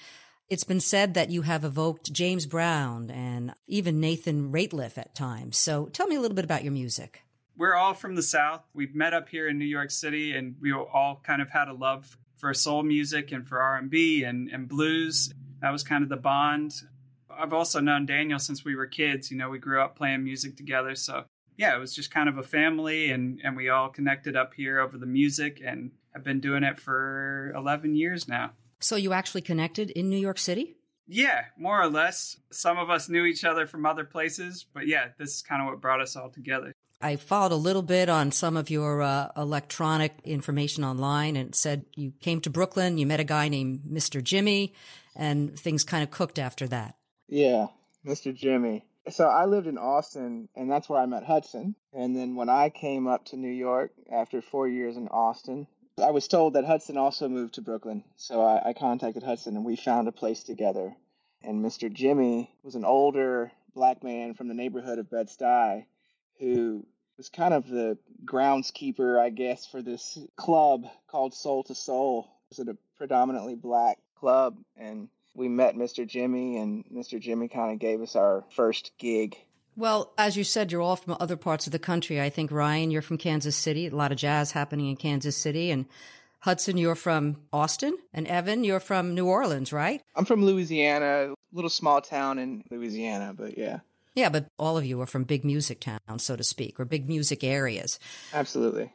It's 0.49 0.65
been 0.65 0.81
said 0.81 1.15
that 1.15 1.31
you 1.31 1.43
have 1.43 1.65
evoked 1.65 2.13
James 2.13 2.47
Brown 2.47 3.13
and 3.13 3.55
even 3.69 4.01
Nathan 4.01 4.51
Rateliff 4.51 4.99
at 4.99 5.15
times. 5.15 5.57
So 5.57 5.87
tell 5.87 6.09
me 6.09 6.17
a 6.17 6.21
little 6.21 6.35
bit 6.35 6.45
about 6.45 6.65
your 6.65 6.73
music. 6.73 7.23
We're 7.57 7.75
all 7.75 7.95
from 7.95 8.17
the 8.17 8.25
South. 8.25 8.65
We've 8.75 8.95
met 8.95 9.15
up 9.15 9.29
here 9.29 9.47
in 9.47 9.57
New 9.57 9.67
York 9.67 9.93
City, 9.93 10.33
and 10.33 10.57
we 10.61 10.73
all 10.73 11.21
kind 11.23 11.41
of 11.41 11.51
had 11.51 11.69
a 11.69 11.75
love 11.75 12.19
for 12.43 12.53
soul 12.53 12.83
music 12.83 13.31
and 13.31 13.47
for 13.47 13.61
R&B 13.63 14.25
and, 14.25 14.51
and 14.51 14.69
blues. 14.69 15.33
That 15.61 15.71
was 15.71 15.85
kind 15.85 16.03
of 16.03 16.09
the 16.09 16.17
bond. 16.17 16.75
I've 17.31 17.53
also 17.53 17.79
known 17.79 18.05
Daniel 18.05 18.41
since 18.41 18.65
we 18.65 18.75
were 18.75 18.87
kids. 18.87 19.31
You 19.31 19.39
know, 19.39 19.49
we 19.49 19.61
grew 19.61 19.81
up 19.81 19.97
playing 19.97 20.25
music 20.25 20.57
together. 20.57 20.97
So, 20.97 21.25
yeah, 21.57 21.77
it 21.77 21.79
was 21.79 21.95
just 21.95 22.11
kind 22.11 22.29
of 22.29 22.39
a 22.39 22.43
family, 22.43 23.13
and, 23.13 23.41
and 23.45 23.57
we 23.57 23.69
all 23.69 23.89
connected 23.89 24.37
up 24.37 24.55
here 24.55 24.81
over 24.81 24.99
the 24.99 25.07
music 25.07 25.63
and 25.65 25.93
have 26.15 26.25
been 26.25 26.41
doing 26.41 26.65
it 26.65 26.81
for 26.81 27.53
11 27.57 27.95
years 27.95 28.27
now. 28.27 28.51
So 28.81 28.97
you 28.97 29.13
actually 29.13 29.43
connected 29.43 29.91
in 29.91 30.11
New 30.11 30.19
York 30.19 30.39
City? 30.39 30.75
Yeah, 31.07 31.45
more 31.57 31.81
or 31.81 31.89
less. 31.89 32.39
Some 32.51 32.77
of 32.77 32.91
us 32.91 33.09
knew 33.09 33.25
each 33.25 33.45
other 33.45 33.69
from 33.69 33.87
other 33.87 34.05
places, 34.05 34.67
but 34.75 34.89
yeah, 34.89 35.09
this 35.17 35.37
is 35.37 35.43
kind 35.43 35.63
of 35.63 35.69
what 35.69 35.81
brought 35.81 36.01
us 36.01 36.17
all 36.17 36.29
together. 36.29 36.73
I 37.03 37.17
followed 37.17 37.51
a 37.51 37.57
little 37.57 37.83
bit 37.83 38.09
on 38.09 38.31
some 38.31 38.57
of 38.57 38.71
your 38.71 39.03
uh, 39.03 39.29
electronic 39.37 40.15
information 40.25 40.85
online 40.85 41.35
and 41.35 41.55
said 41.55 41.85
you 41.97 42.13
came 42.21 42.41
to 42.43 42.51
Brooklyn, 42.51 42.97
you 42.97 43.07
met 43.07 43.19
a 43.19 43.25
guy 43.25 43.49
named 43.49 43.81
Mr. 43.91 44.23
Jimmy, 44.23 44.73
and 45.17 45.59
things 45.59 45.83
kind 45.83 46.05
of 46.05 46.13
cooked 46.13 46.39
after 46.39 46.69
that. 46.69 46.95
Yeah, 47.29 47.67
Mr. 48.07 48.33
Jimmy. 48.33 48.85
So 49.11 49.27
I 49.27 49.47
lived 49.47 49.67
in 49.67 49.79
Austin, 49.79 50.49
and 50.55 50.71
that's 50.71 50.89
where 50.89 51.01
I 51.01 51.07
met 51.07 51.25
Hudson. 51.25 51.75
And 51.93 52.15
then 52.15 52.37
when 52.37 52.49
I 52.49 52.71
came 52.71 53.09
up 53.09 53.25
to 53.27 53.37
New 53.37 53.51
York 53.51 53.91
after 54.11 54.41
four 54.41 54.69
years 54.69 54.97
in 54.97 55.09
Austin, 55.09 55.67
I 55.99 56.13
was 56.13 56.29
told 56.29 56.55
that 56.55 56.65
Hudson 56.65 56.97
also 56.97 57.29
moved 57.29 57.55
to 57.55 57.63
Brooklyn. 57.63 58.05
So 58.17 58.41
I, 58.41 58.71
I 58.71 58.73
contacted 58.75 59.25
Hudson, 59.25 59.57
and 59.57 59.65
we 59.65 59.75
found 59.75 60.07
a 60.07 60.13
place 60.13 60.45
together. 60.45 60.95
And 61.43 61.65
Mr. 61.65 61.93
Jimmy 61.93 62.55
was 62.63 62.77
an 62.77 62.85
older 62.85 63.51
black 63.75 64.05
man 64.05 64.35
from 64.35 64.47
the 64.47 64.55
neighborhood 64.55 65.01
of 65.01 65.11
Bed-Stuy 65.11 65.87
who 66.39 66.85
was 67.17 67.29
kind 67.29 67.55
of 67.55 67.69
the 67.69 67.99
groundskeeper, 68.25 69.19
I 69.19 69.31
guess, 69.31 69.67
for 69.67 69.83
this 69.83 70.19
club 70.37 70.87
called 71.09 71.35
Soul 71.35 71.65
to 71.65 71.75
Soul. 71.75 72.29
It 72.51 72.59
was 72.59 72.69
a 72.69 72.77
predominantly 72.97 73.55
black 73.55 73.99
club, 74.17 74.57
and 74.77 75.09
we 75.35 75.49
met 75.49 75.75
Mr. 75.75 76.07
Jimmy, 76.07 76.59
and 76.59 76.85
Mr. 76.93 77.19
Jimmy 77.21 77.49
kind 77.49 77.73
of 77.73 77.79
gave 77.79 78.01
us 78.01 78.17
our 78.17 78.45
first 78.55 78.93
gig. 78.99 79.37
Well, 79.75 80.13
as 80.19 80.37
you 80.37 80.45
said, 80.45 80.71
you're 80.71 80.83
all 80.83 80.97
from 80.97 81.17
other 81.19 81.37
parts 81.37 81.67
of 81.67 81.73
the 81.73 81.79
country. 81.79 82.21
I 82.21 82.29
think 82.29 82.53
Ryan, 82.53 82.91
you're 82.91 83.01
from 83.03 83.17
Kansas 83.19 83.57
City. 83.57 83.87
A 83.87 83.97
lot 83.97 84.13
of 84.13 84.19
jazz 84.19 84.53
happening 84.53 84.89
in 84.89 84.97
Kansas 84.97 85.37
City, 85.37 85.71
and 85.71 85.87
Hudson, 86.41 86.77
you're 86.77 86.95
from 86.95 87.39
Austin, 87.53 87.97
and 88.13 88.27
Evan, 88.27 88.65
you're 88.65 88.81
from 88.81 89.15
New 89.15 89.27
Orleans, 89.27 89.73
right? 89.73 90.03
I'm 90.15 90.25
from 90.25 90.45
Louisiana, 90.45 91.33
a 91.33 91.35
little 91.53 91.71
small 91.71 92.01
town 92.01 92.39
in 92.39 92.65
Louisiana, 92.71 93.33
but 93.37 93.57
yeah. 93.57 93.81
Yeah, 94.15 94.29
but 94.29 94.47
all 94.59 94.77
of 94.77 94.85
you 94.85 95.01
are 95.01 95.07
from 95.07 95.25
big 95.25 95.45
music 95.45 95.81
towns, 95.81 96.23
so 96.23 96.37
to 96.37 96.45
speak, 96.45 96.79
or 96.79 96.85
big 96.85 97.09
music 97.09 97.43
areas. 97.43 97.99
Absolutely. 98.33 98.93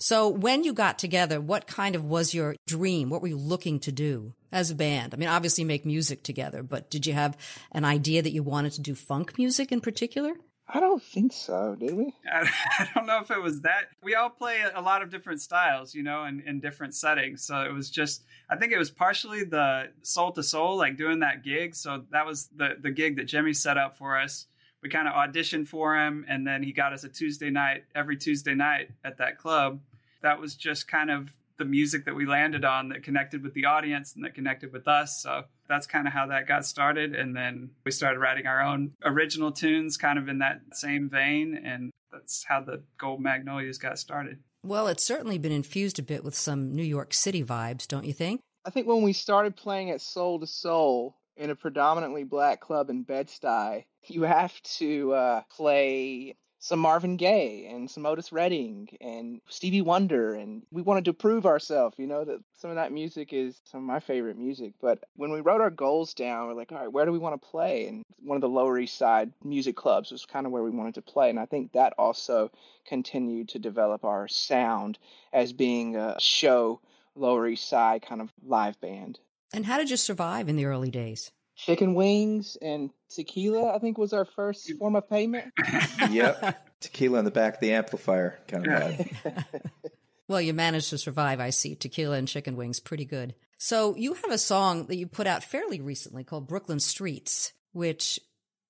So 0.00 0.28
when 0.28 0.62
you 0.62 0.72
got 0.72 0.98
together, 0.98 1.40
what 1.40 1.66
kind 1.66 1.96
of 1.96 2.04
was 2.04 2.32
your 2.32 2.54
dream? 2.66 3.10
What 3.10 3.20
were 3.20 3.28
you 3.28 3.36
looking 3.36 3.80
to 3.80 3.92
do 3.92 4.34
as 4.52 4.70
a 4.70 4.74
band? 4.74 5.12
I 5.12 5.16
mean, 5.16 5.28
obviously 5.28 5.64
make 5.64 5.84
music 5.84 6.22
together, 6.22 6.62
but 6.62 6.88
did 6.88 7.04
you 7.04 7.14
have 7.14 7.36
an 7.72 7.84
idea 7.84 8.22
that 8.22 8.32
you 8.32 8.44
wanted 8.44 8.72
to 8.74 8.80
do 8.80 8.94
funk 8.94 9.38
music 9.38 9.72
in 9.72 9.80
particular? 9.80 10.34
I 10.70 10.80
don't 10.80 11.02
think 11.02 11.32
so, 11.32 11.74
did 11.74 11.94
we? 11.94 12.14
I, 12.30 12.48
I 12.78 12.88
don't 12.94 13.06
know 13.06 13.20
if 13.20 13.30
it 13.30 13.42
was 13.42 13.62
that. 13.62 13.86
We 14.02 14.14
all 14.14 14.30
play 14.30 14.62
a 14.72 14.82
lot 14.82 15.02
of 15.02 15.10
different 15.10 15.40
styles, 15.40 15.94
you 15.94 16.02
know, 16.02 16.24
in, 16.24 16.40
in 16.46 16.60
different 16.60 16.94
settings. 16.94 17.42
So 17.44 17.62
it 17.62 17.72
was 17.72 17.90
just, 17.90 18.22
I 18.50 18.56
think 18.56 18.72
it 18.72 18.78
was 18.78 18.90
partially 18.90 19.44
the 19.44 19.88
soul 20.02 20.30
to 20.32 20.42
soul, 20.42 20.76
like 20.76 20.96
doing 20.96 21.20
that 21.20 21.42
gig. 21.42 21.74
So 21.74 22.04
that 22.10 22.26
was 22.26 22.48
the, 22.54 22.76
the 22.80 22.90
gig 22.90 23.16
that 23.16 23.24
Jimmy 23.24 23.54
set 23.54 23.78
up 23.78 23.96
for 23.96 24.18
us. 24.18 24.46
We 24.82 24.88
kind 24.88 25.08
of 25.08 25.14
auditioned 25.14 25.66
for 25.66 25.96
him, 25.96 26.24
and 26.28 26.46
then 26.46 26.62
he 26.62 26.72
got 26.72 26.92
us 26.92 27.04
a 27.04 27.08
Tuesday 27.08 27.50
night, 27.50 27.84
every 27.94 28.16
Tuesday 28.16 28.54
night 28.54 28.90
at 29.04 29.18
that 29.18 29.38
club 29.38 29.80
that 30.22 30.40
was 30.40 30.54
just 30.54 30.88
kind 30.88 31.10
of 31.10 31.32
the 31.58 31.64
music 31.64 32.04
that 32.04 32.14
we 32.14 32.24
landed 32.24 32.64
on 32.64 32.88
that 32.90 33.02
connected 33.02 33.42
with 33.42 33.52
the 33.54 33.64
audience 33.64 34.14
and 34.14 34.24
that 34.24 34.34
connected 34.34 34.72
with 34.72 34.86
us. 34.86 35.20
So 35.22 35.44
that's 35.68 35.86
kind 35.86 36.06
of 36.06 36.12
how 36.12 36.26
that 36.28 36.46
got 36.46 36.64
started. 36.64 37.14
And 37.14 37.36
then 37.36 37.70
we 37.84 37.90
started 37.90 38.20
writing 38.20 38.46
our 38.46 38.62
own 38.62 38.92
original 39.04 39.50
tunes 39.50 39.96
kind 39.96 40.18
of 40.18 40.28
in 40.28 40.38
that 40.38 40.60
same 40.72 41.10
vein. 41.10 41.60
And 41.64 41.90
that's 42.12 42.44
how 42.44 42.60
the 42.60 42.82
Gold 42.96 43.20
Magnolias 43.20 43.78
got 43.78 43.98
started. 43.98 44.38
Well, 44.62 44.86
it's 44.86 45.04
certainly 45.04 45.38
been 45.38 45.52
infused 45.52 45.98
a 45.98 46.02
bit 46.02 46.22
with 46.22 46.36
some 46.36 46.74
New 46.74 46.82
York 46.84 47.12
City 47.12 47.42
vibes, 47.42 47.88
don't 47.88 48.04
you 48.04 48.12
think? 48.12 48.40
I 48.64 48.70
think 48.70 48.86
when 48.86 49.02
we 49.02 49.12
started 49.12 49.56
playing 49.56 49.90
at 49.90 50.00
Soul 50.00 50.38
to 50.40 50.46
Soul 50.46 51.16
in 51.38 51.50
a 51.50 51.56
predominantly 51.56 52.24
black 52.24 52.60
club 52.60 52.90
in 52.90 53.02
Bed-Stuy, 53.04 53.84
you 54.06 54.22
have 54.22 54.60
to 54.62 55.12
uh, 55.12 55.42
play 55.56 56.36
some 56.60 56.80
Marvin 56.80 57.16
Gaye 57.16 57.68
and 57.70 57.88
some 57.88 58.04
Otis 58.04 58.32
Redding 58.32 58.88
and 59.00 59.40
Stevie 59.48 59.80
Wonder. 59.80 60.34
And 60.34 60.62
we 60.72 60.82
wanted 60.82 61.04
to 61.04 61.12
prove 61.12 61.46
ourselves, 61.46 61.96
you 61.98 62.08
know, 62.08 62.24
that 62.24 62.40
some 62.58 62.70
of 62.70 62.76
that 62.76 62.90
music 62.90 63.32
is 63.32 63.60
some 63.64 63.80
of 63.80 63.86
my 63.86 64.00
favorite 64.00 64.36
music. 64.36 64.72
But 64.80 65.04
when 65.14 65.30
we 65.30 65.40
wrote 65.40 65.60
our 65.60 65.70
goals 65.70 66.14
down, 66.14 66.48
we're 66.48 66.54
like, 66.54 66.72
all 66.72 66.78
right, 66.78 66.92
where 66.92 67.06
do 67.06 67.12
we 67.12 67.18
want 67.18 67.40
to 67.40 67.48
play? 67.48 67.86
And 67.86 68.02
one 68.18 68.36
of 68.36 68.40
the 68.40 68.48
Lower 68.48 68.76
East 68.76 68.98
Side 68.98 69.32
music 69.44 69.76
clubs 69.76 70.10
was 70.10 70.26
kind 70.26 70.46
of 70.46 70.52
where 70.52 70.64
we 70.64 70.70
wanted 70.70 70.94
to 70.94 71.02
play. 71.02 71.30
And 71.30 71.38
I 71.38 71.46
think 71.46 71.72
that 71.72 71.94
also 71.96 72.50
continued 72.86 73.50
to 73.50 73.60
develop 73.60 74.04
our 74.04 74.26
sound 74.26 74.98
as 75.32 75.52
being 75.52 75.94
a 75.94 76.16
show 76.18 76.80
Lower 77.14 77.46
East 77.46 77.68
Side 77.68 78.02
kind 78.02 78.20
of 78.20 78.32
live 78.44 78.80
band. 78.80 79.20
And 79.52 79.66
how 79.66 79.78
did 79.78 79.90
you 79.90 79.96
survive 79.96 80.48
in 80.48 80.56
the 80.56 80.66
early 80.66 80.90
days? 80.90 81.30
chicken 81.58 81.92
wings 81.94 82.56
and 82.62 82.88
tequila 83.10 83.74
i 83.74 83.80
think 83.80 83.98
was 83.98 84.12
our 84.12 84.24
first 84.24 84.72
form 84.78 84.94
of 84.94 85.10
payment. 85.10 85.52
Yep. 86.10 86.64
Tequila 86.80 87.18
in 87.18 87.24
the 87.24 87.32
back 87.32 87.54
of 87.54 87.60
the 87.60 87.72
amplifier 87.72 88.38
kind 88.46 88.64
of 88.64 88.72
bad. 88.72 89.70
well 90.28 90.40
you 90.40 90.54
managed 90.54 90.90
to 90.90 90.98
survive 90.98 91.40
i 91.40 91.50
see. 91.50 91.74
Tequila 91.74 92.16
and 92.16 92.28
chicken 92.28 92.54
wings 92.54 92.78
pretty 92.78 93.04
good. 93.04 93.34
So 93.56 93.96
you 93.96 94.14
have 94.14 94.30
a 94.30 94.38
song 94.38 94.86
that 94.86 94.94
you 94.94 95.08
put 95.08 95.26
out 95.26 95.42
fairly 95.42 95.80
recently 95.80 96.22
called 96.22 96.46
brooklyn 96.46 96.78
streets 96.78 97.52
which 97.72 98.20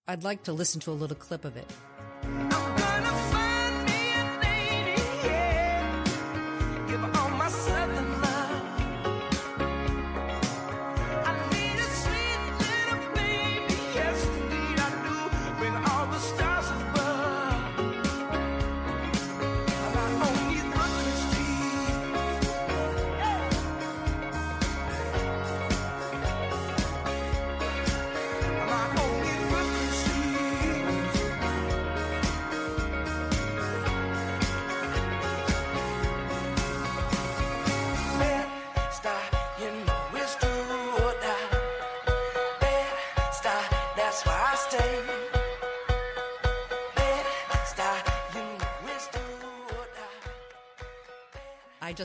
i'd 0.07 0.25
like 0.25 0.45
to 0.45 0.55
listen 0.55 0.81
to 0.81 0.91
a 0.91 0.93
little 0.93 1.15
clip 1.15 1.45
of 1.45 1.59
it 1.59 1.71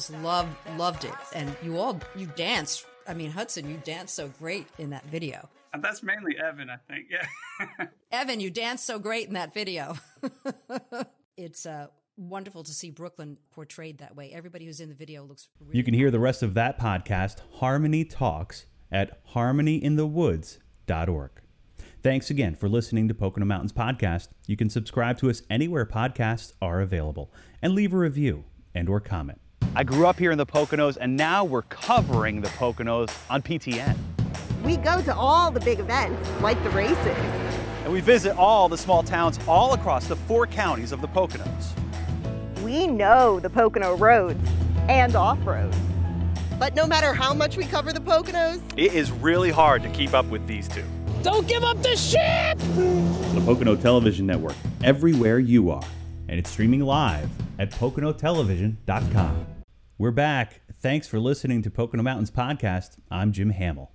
just 0.08 0.22
loved 0.24 0.56
loved 0.78 1.06
it, 1.06 1.13
and 1.34 1.56
you 1.63 1.78
all 1.78 1.98
you 2.16 2.28
danced. 2.36 2.86
I 3.08 3.13
mean, 3.13 3.32
Hudson, 3.32 3.70
you 3.70 3.80
danced 3.84 4.16
so 4.16 4.28
great 4.39 4.68
in 4.78 4.89
that 4.89 5.06
video. 5.06 5.48
And 5.74 5.84
that's 5.84 6.04
mainly 6.04 6.36
Evan, 6.38 6.70
I 6.70 6.78
think. 6.88 7.08
Yeah. 7.10 7.26
Evan, 8.12 8.39
you 8.39 8.50
danced 8.52 8.86
so 8.86 9.00
great 9.00 9.28
in 9.28 9.34
that 9.34 9.54
video. 9.54 9.98
it's 11.38 11.66
uh, 11.66 11.88
wonderful 12.16 12.63
to 12.63 12.72
see 12.72 12.92
Brooklyn 12.92 13.38
portrayed 13.52 13.98
that 13.98 14.16
way. 14.16 14.32
Everybody 14.34 14.66
who's 14.66 14.80
in 14.80 14.88
the 14.89 14.96
video 14.96 15.24
looks. 15.24 15.50
Really 15.60 15.78
you 15.78 15.84
can 15.84 15.94
hear 15.94 16.12
the 16.12 16.20
rest 16.20 16.44
of 16.44 16.54
that 16.54 16.80
podcast, 16.80 17.39
Harmony 17.56 18.06
Talks, 18.06 18.68
at 18.92 19.26
harmonyinthewoods.org. 19.34 21.32
Thanks 22.04 22.30
again 22.30 22.56
for 22.56 22.70
listening 22.70 23.08
to 23.08 23.13
Pocono 23.13 23.46
Mountains 23.46 23.74
Podcast. 23.74 24.28
You 24.48 24.56
can 24.58 24.70
subscribe 24.70 25.18
to 25.20 25.30
us 25.30 25.42
anywhere 25.50 25.86
podcasts 25.86 26.54
are 26.62 26.82
available 26.82 27.34
and 27.62 27.74
leave 27.74 27.94
a 27.94 27.98
review 27.98 28.44
and 28.76 28.89
or 28.89 29.00
comment. 29.00 29.39
I 29.76 29.84
grew 29.84 30.06
up 30.06 30.19
here 30.19 30.32
in 30.32 30.38
the 30.38 30.45
Poconos, 30.45 30.97
and 31.02 31.17
now 31.17 31.43
we're 31.43 31.63
covering 31.63 32.41
the 32.41 32.49
Poconos 32.49 33.10
on 33.30 33.41
PTN. 33.41 33.97
We 34.63 34.78
go 34.78 35.02
to 35.02 35.15
all 35.15 35.49
the 35.49 35.60
big 35.60 35.80
events, 35.80 36.30
like 36.41 36.62
the 36.63 36.69
races. 36.69 37.17
And 37.84 37.91
we 37.91 37.99
visit 37.99 38.38
all 38.38 38.69
the 38.69 38.78
small 38.78 39.04
towns 39.04 39.39
all 39.47 39.73
across 39.73 40.08
the 40.08 40.15
four 40.15 40.47
counties 40.47 40.91
of 40.91 41.02
the 41.02 41.08
Poconos. 41.08 41.71
We 42.62 42.88
know 42.88 43.39
the 43.39 43.49
Pocono 43.49 43.97
roads 43.97 44.47
and 44.88 45.15
off 45.15 45.45
roads. 45.45 45.76
But 46.60 46.76
no 46.76 46.86
matter 46.86 47.13
how 47.13 47.34
much 47.34 47.58
we 47.58 47.65
cover 47.65 47.91
the 47.91 47.99
Poconos, 47.99 48.62
it 48.78 48.93
is 48.93 49.12
really 49.12 49.49
hard 49.52 49.84
to 49.84 49.89
keep 49.89 50.13
up 50.13 50.26
with 50.28 50.47
these 50.47 50.67
two. 50.67 50.86
Don't 51.23 51.47
give 51.47 51.63
up 51.63 51.82
the 51.82 51.97
ship! 51.97 52.58
The 52.76 53.41
Pocono 53.43 53.76
Television 53.76 54.28
Network, 54.28 54.56
everywhere 54.84 55.39
you 55.39 55.71
are. 55.71 55.84
And 56.30 56.39
it's 56.39 56.49
streaming 56.49 56.82
live 56.82 57.30
at 57.60 57.72
PoconoTelevision.com. 57.72 59.46
We're 59.98 60.12
back. 60.12 60.62
Thanks 60.82 61.08
for 61.08 61.20
listening 61.20 61.62
to 61.62 61.70
Pocono 61.70 62.04
Mountains 62.04 62.32
Podcast. 62.32 62.98
I'm 63.10 63.32
Jim 63.32 63.52
Hamill. 63.52 63.92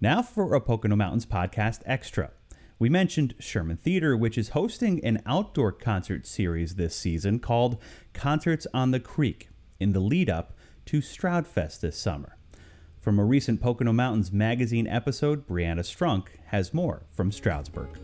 Now 0.00 0.22
for 0.22 0.54
a 0.54 0.60
Pocono 0.60 0.96
Mountains 0.96 1.26
Podcast 1.26 1.82
Extra. 1.86 2.30
We 2.78 2.88
mentioned 2.88 3.34
Sherman 3.38 3.76
Theater, 3.76 4.16
which 4.16 4.36
is 4.36 4.50
hosting 4.50 5.04
an 5.04 5.22
outdoor 5.24 5.72
concert 5.72 6.26
series 6.26 6.74
this 6.74 6.96
season 6.96 7.38
called 7.38 7.80
Concerts 8.12 8.66
on 8.74 8.90
the 8.90 9.00
Creek 9.00 9.48
in 9.78 9.92
the 9.92 10.00
lead 10.00 10.28
up 10.28 10.52
to 10.86 10.98
Stroudfest 10.98 11.80
this 11.80 11.96
summer. 11.96 12.36
From 13.00 13.18
a 13.18 13.24
recent 13.24 13.60
Pocono 13.60 13.92
Mountains 13.92 14.32
magazine 14.32 14.86
episode, 14.86 15.46
Brianna 15.46 15.80
Strunk 15.80 16.26
has 16.46 16.74
more 16.74 17.02
from 17.10 17.32
Stroudsburg. 17.32 17.98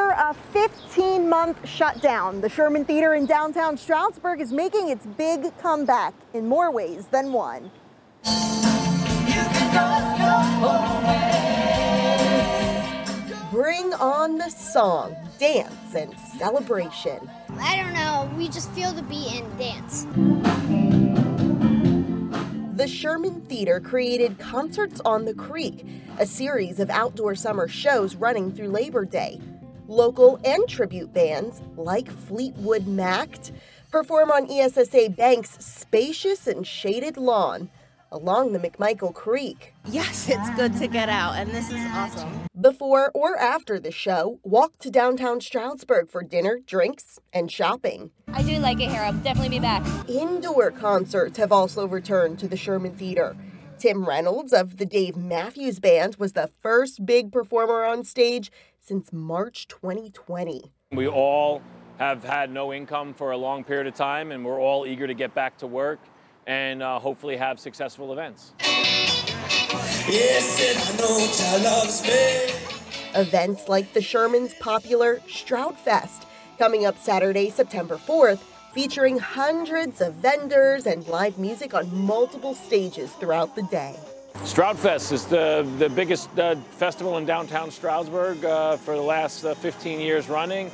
A 0.00 0.34
15 0.52 1.28
month 1.28 1.68
shutdown. 1.68 2.40
The 2.40 2.48
Sherman 2.48 2.84
Theater 2.84 3.14
in 3.14 3.26
downtown 3.26 3.76
Stroudsburg 3.76 4.40
is 4.40 4.52
making 4.52 4.88
its 4.88 5.04
big 5.04 5.56
comeback 5.58 6.14
in 6.32 6.46
more 6.46 6.70
ways 6.70 7.06
than 7.06 7.32
one. 7.32 7.70
Bring 13.50 13.92
on 13.94 14.38
the 14.38 14.48
song, 14.48 15.14
dance, 15.38 15.94
and 15.94 16.18
celebration. 16.38 17.30
I 17.60 17.76
don't 17.76 17.92
know, 17.92 18.30
we 18.36 18.48
just 18.48 18.70
feel 18.72 18.92
the 18.92 19.02
beat 19.02 19.42
and 19.42 19.58
dance. 19.58 20.06
The 22.76 22.88
Sherman 22.88 23.42
Theater 23.42 23.78
created 23.80 24.38
Concerts 24.38 25.00
on 25.04 25.24
the 25.24 25.34
Creek, 25.34 25.86
a 26.18 26.26
series 26.26 26.80
of 26.80 26.90
outdoor 26.90 27.34
summer 27.34 27.68
shows 27.68 28.16
running 28.16 28.50
through 28.50 28.68
Labor 28.68 29.04
Day. 29.04 29.38
Local 29.92 30.40
and 30.42 30.66
tribute 30.66 31.12
bands, 31.12 31.60
like 31.76 32.10
Fleetwood 32.10 32.86
Mac, 32.86 33.28
perform 33.90 34.30
on 34.30 34.50
ESSA 34.50 35.10
Bank's 35.10 35.62
spacious 35.62 36.46
and 36.46 36.66
shaded 36.66 37.18
lawn 37.18 37.68
along 38.10 38.54
the 38.54 38.58
McMichael 38.58 39.12
Creek. 39.12 39.74
Yes, 39.84 40.30
it's 40.30 40.48
good 40.56 40.74
to 40.78 40.86
get 40.86 41.10
out, 41.10 41.36
and 41.36 41.50
this 41.50 41.70
is 41.70 41.84
awesome. 41.90 42.46
Before 42.58 43.10
or 43.12 43.36
after 43.36 43.78
the 43.78 43.90
show, 43.90 44.40
walk 44.42 44.78
to 44.78 44.90
downtown 44.90 45.42
Stroudsburg 45.42 46.08
for 46.08 46.22
dinner, 46.22 46.60
drinks, 46.66 47.18
and 47.30 47.52
shopping. 47.52 48.12
I 48.28 48.42
do 48.42 48.58
like 48.60 48.80
it 48.80 48.88
here. 48.88 49.02
I'll 49.02 49.12
definitely 49.12 49.50
be 49.50 49.58
back. 49.58 49.84
Indoor 50.08 50.70
concerts 50.70 51.36
have 51.36 51.52
also 51.52 51.86
returned 51.86 52.38
to 52.38 52.48
the 52.48 52.56
Sherman 52.56 52.96
Theater. 52.96 53.36
Tim 53.82 54.04
Reynolds 54.04 54.52
of 54.52 54.76
the 54.76 54.86
Dave 54.86 55.16
Matthews 55.16 55.80
Band 55.80 56.14
was 56.14 56.34
the 56.34 56.48
first 56.60 57.04
big 57.04 57.32
performer 57.32 57.82
on 57.82 58.04
stage 58.04 58.52
since 58.78 59.12
March 59.12 59.66
2020. 59.66 60.70
We 60.92 61.08
all 61.08 61.60
have 61.98 62.22
had 62.22 62.52
no 62.52 62.72
income 62.72 63.12
for 63.12 63.32
a 63.32 63.36
long 63.36 63.64
period 63.64 63.88
of 63.88 63.94
time, 63.94 64.30
and 64.30 64.44
we're 64.44 64.60
all 64.60 64.86
eager 64.86 65.08
to 65.08 65.14
get 65.14 65.34
back 65.34 65.58
to 65.58 65.66
work 65.66 65.98
and 66.46 66.80
uh, 66.80 67.00
hopefully 67.00 67.36
have 67.36 67.58
successful 67.58 68.12
events. 68.12 68.52
Events 73.16 73.68
like 73.68 73.92
the 73.94 74.00
Sherman's 74.00 74.54
popular 74.60 75.20
Stroud 75.26 75.76
Fest, 75.76 76.28
coming 76.56 76.86
up 76.86 76.96
Saturday, 76.98 77.50
September 77.50 77.96
4th, 77.96 78.44
featuring 78.72 79.18
hundreds 79.18 80.00
of 80.00 80.14
vendors 80.14 80.86
and 80.86 81.06
live 81.08 81.38
music 81.38 81.74
on 81.74 81.94
multiple 81.94 82.54
stages 82.54 83.12
throughout 83.12 83.54
the 83.54 83.62
day. 83.64 83.94
Stroudfest 84.36 85.12
is 85.12 85.26
the, 85.26 85.68
the 85.78 85.90
biggest 85.90 86.36
uh, 86.38 86.56
festival 86.70 87.18
in 87.18 87.26
downtown 87.26 87.70
Stroudsburg 87.70 88.42
uh, 88.44 88.76
for 88.78 88.96
the 88.96 89.02
last 89.02 89.44
uh, 89.44 89.54
15 89.54 90.00
years 90.00 90.28
running. 90.28 90.70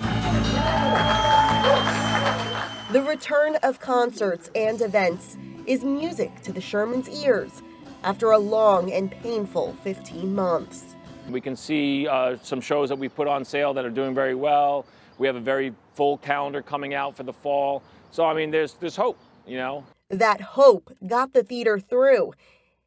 The 2.92 3.02
return 3.02 3.56
of 3.64 3.80
concerts 3.80 4.48
and 4.54 4.80
events 4.80 5.36
is 5.66 5.84
music 5.84 6.40
to 6.42 6.52
the 6.52 6.60
Sherman's 6.60 7.08
ears 7.24 7.62
after 8.04 8.30
a 8.30 8.38
long 8.38 8.92
and 8.92 9.10
painful 9.10 9.76
15 9.82 10.34
months. 10.34 10.94
We 11.28 11.40
can 11.40 11.56
see 11.56 12.06
uh, 12.06 12.36
some 12.42 12.60
shows 12.60 12.88
that 12.88 12.98
we 12.98 13.08
put 13.08 13.26
on 13.28 13.44
sale 13.44 13.74
that 13.74 13.84
are 13.84 13.90
doing 13.90 14.14
very 14.14 14.34
well. 14.34 14.86
We 15.18 15.26
have 15.26 15.36
a 15.36 15.40
very 15.40 15.74
full 15.94 16.18
calendar 16.18 16.62
coming 16.62 16.94
out 16.94 17.16
for 17.16 17.24
the 17.24 17.32
fall. 17.32 17.82
So, 18.10 18.24
I 18.24 18.34
mean, 18.34 18.50
there's, 18.50 18.74
there's 18.74 18.96
hope, 18.96 19.18
you 19.46 19.58
know. 19.58 19.84
That 20.08 20.40
hope 20.40 20.90
got 21.06 21.34
the 21.34 21.42
theater 21.42 21.78
through, 21.78 22.32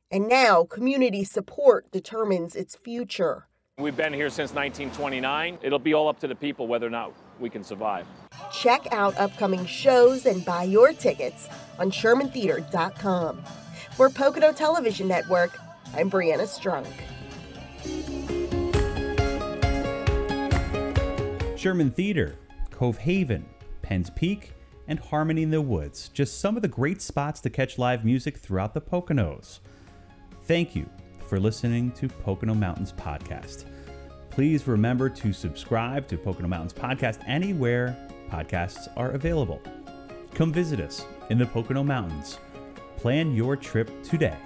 and 0.10 0.28
now 0.28 0.64
community 0.64 1.24
support 1.24 1.92
determines 1.92 2.56
its 2.56 2.76
future. 2.76 3.48
We've 3.78 3.96
been 3.96 4.14
here 4.14 4.30
since 4.30 4.54
1929. 4.54 5.60
It'll 5.62 5.80
be 5.80 5.94
all 5.94 6.08
up 6.08 6.20
to 6.20 6.28
the 6.28 6.36
people 6.36 6.68
whether 6.68 6.88
or 6.88 6.92
not 6.92 7.14
we 7.40 7.50
can 7.50 7.64
survive. 7.64 8.06
Check 8.52 8.88
out 8.92 9.18
upcoming 9.18 9.66
shows 9.66 10.26
and 10.26 10.44
buy 10.46 10.64
your 10.64 10.94
tickets 10.94 11.48
on 11.80 11.92
ShermanTheater.com. 11.92 13.44
For 13.96 14.10
Pocono 14.10 14.52
Television 14.52 15.08
Network, 15.08 15.58
I'm 15.96 16.10
Brianna 16.10 16.48
Strunk. 16.48 16.92
Sherman 21.62 21.92
Theater, 21.92 22.40
Cove 22.72 22.98
Haven, 22.98 23.46
Penn's 23.84 24.10
Peak, 24.10 24.54
and 24.88 24.98
Harmony 24.98 25.44
in 25.44 25.52
the 25.52 25.62
Woods. 25.62 26.10
Just 26.10 26.40
some 26.40 26.56
of 26.56 26.64
the 26.64 26.68
great 26.68 27.04
spots 27.04 27.40
to 27.42 27.52
catch 27.52 27.78
live 27.78 28.04
music 28.04 28.40
throughout 28.40 28.74
the 28.74 28.82
Poconos. 28.82 29.60
Thank 30.46 30.76
you 30.76 30.90
for 31.28 31.40
listening 31.40 31.92
to 31.92 32.08
Pocono 32.08 32.56
Mountains 32.56 32.92
Podcast. 32.92 33.66
Please 34.32 34.66
remember 34.66 35.08
to 35.08 35.32
subscribe 35.32 36.08
to 36.08 36.18
Pocono 36.18 36.48
Mountains 36.48 36.74
Podcast 36.74 37.20
anywhere 37.28 37.96
podcasts 38.28 38.92
are 38.98 39.12
available. 39.12 39.62
Come 40.34 40.52
visit 40.52 40.80
us 40.80 41.06
in 41.30 41.38
the 41.38 41.46
Pocono 41.46 41.84
Mountains. 41.84 42.40
Plan 42.98 43.36
your 43.36 43.56
trip 43.56 44.02
today 44.02 44.40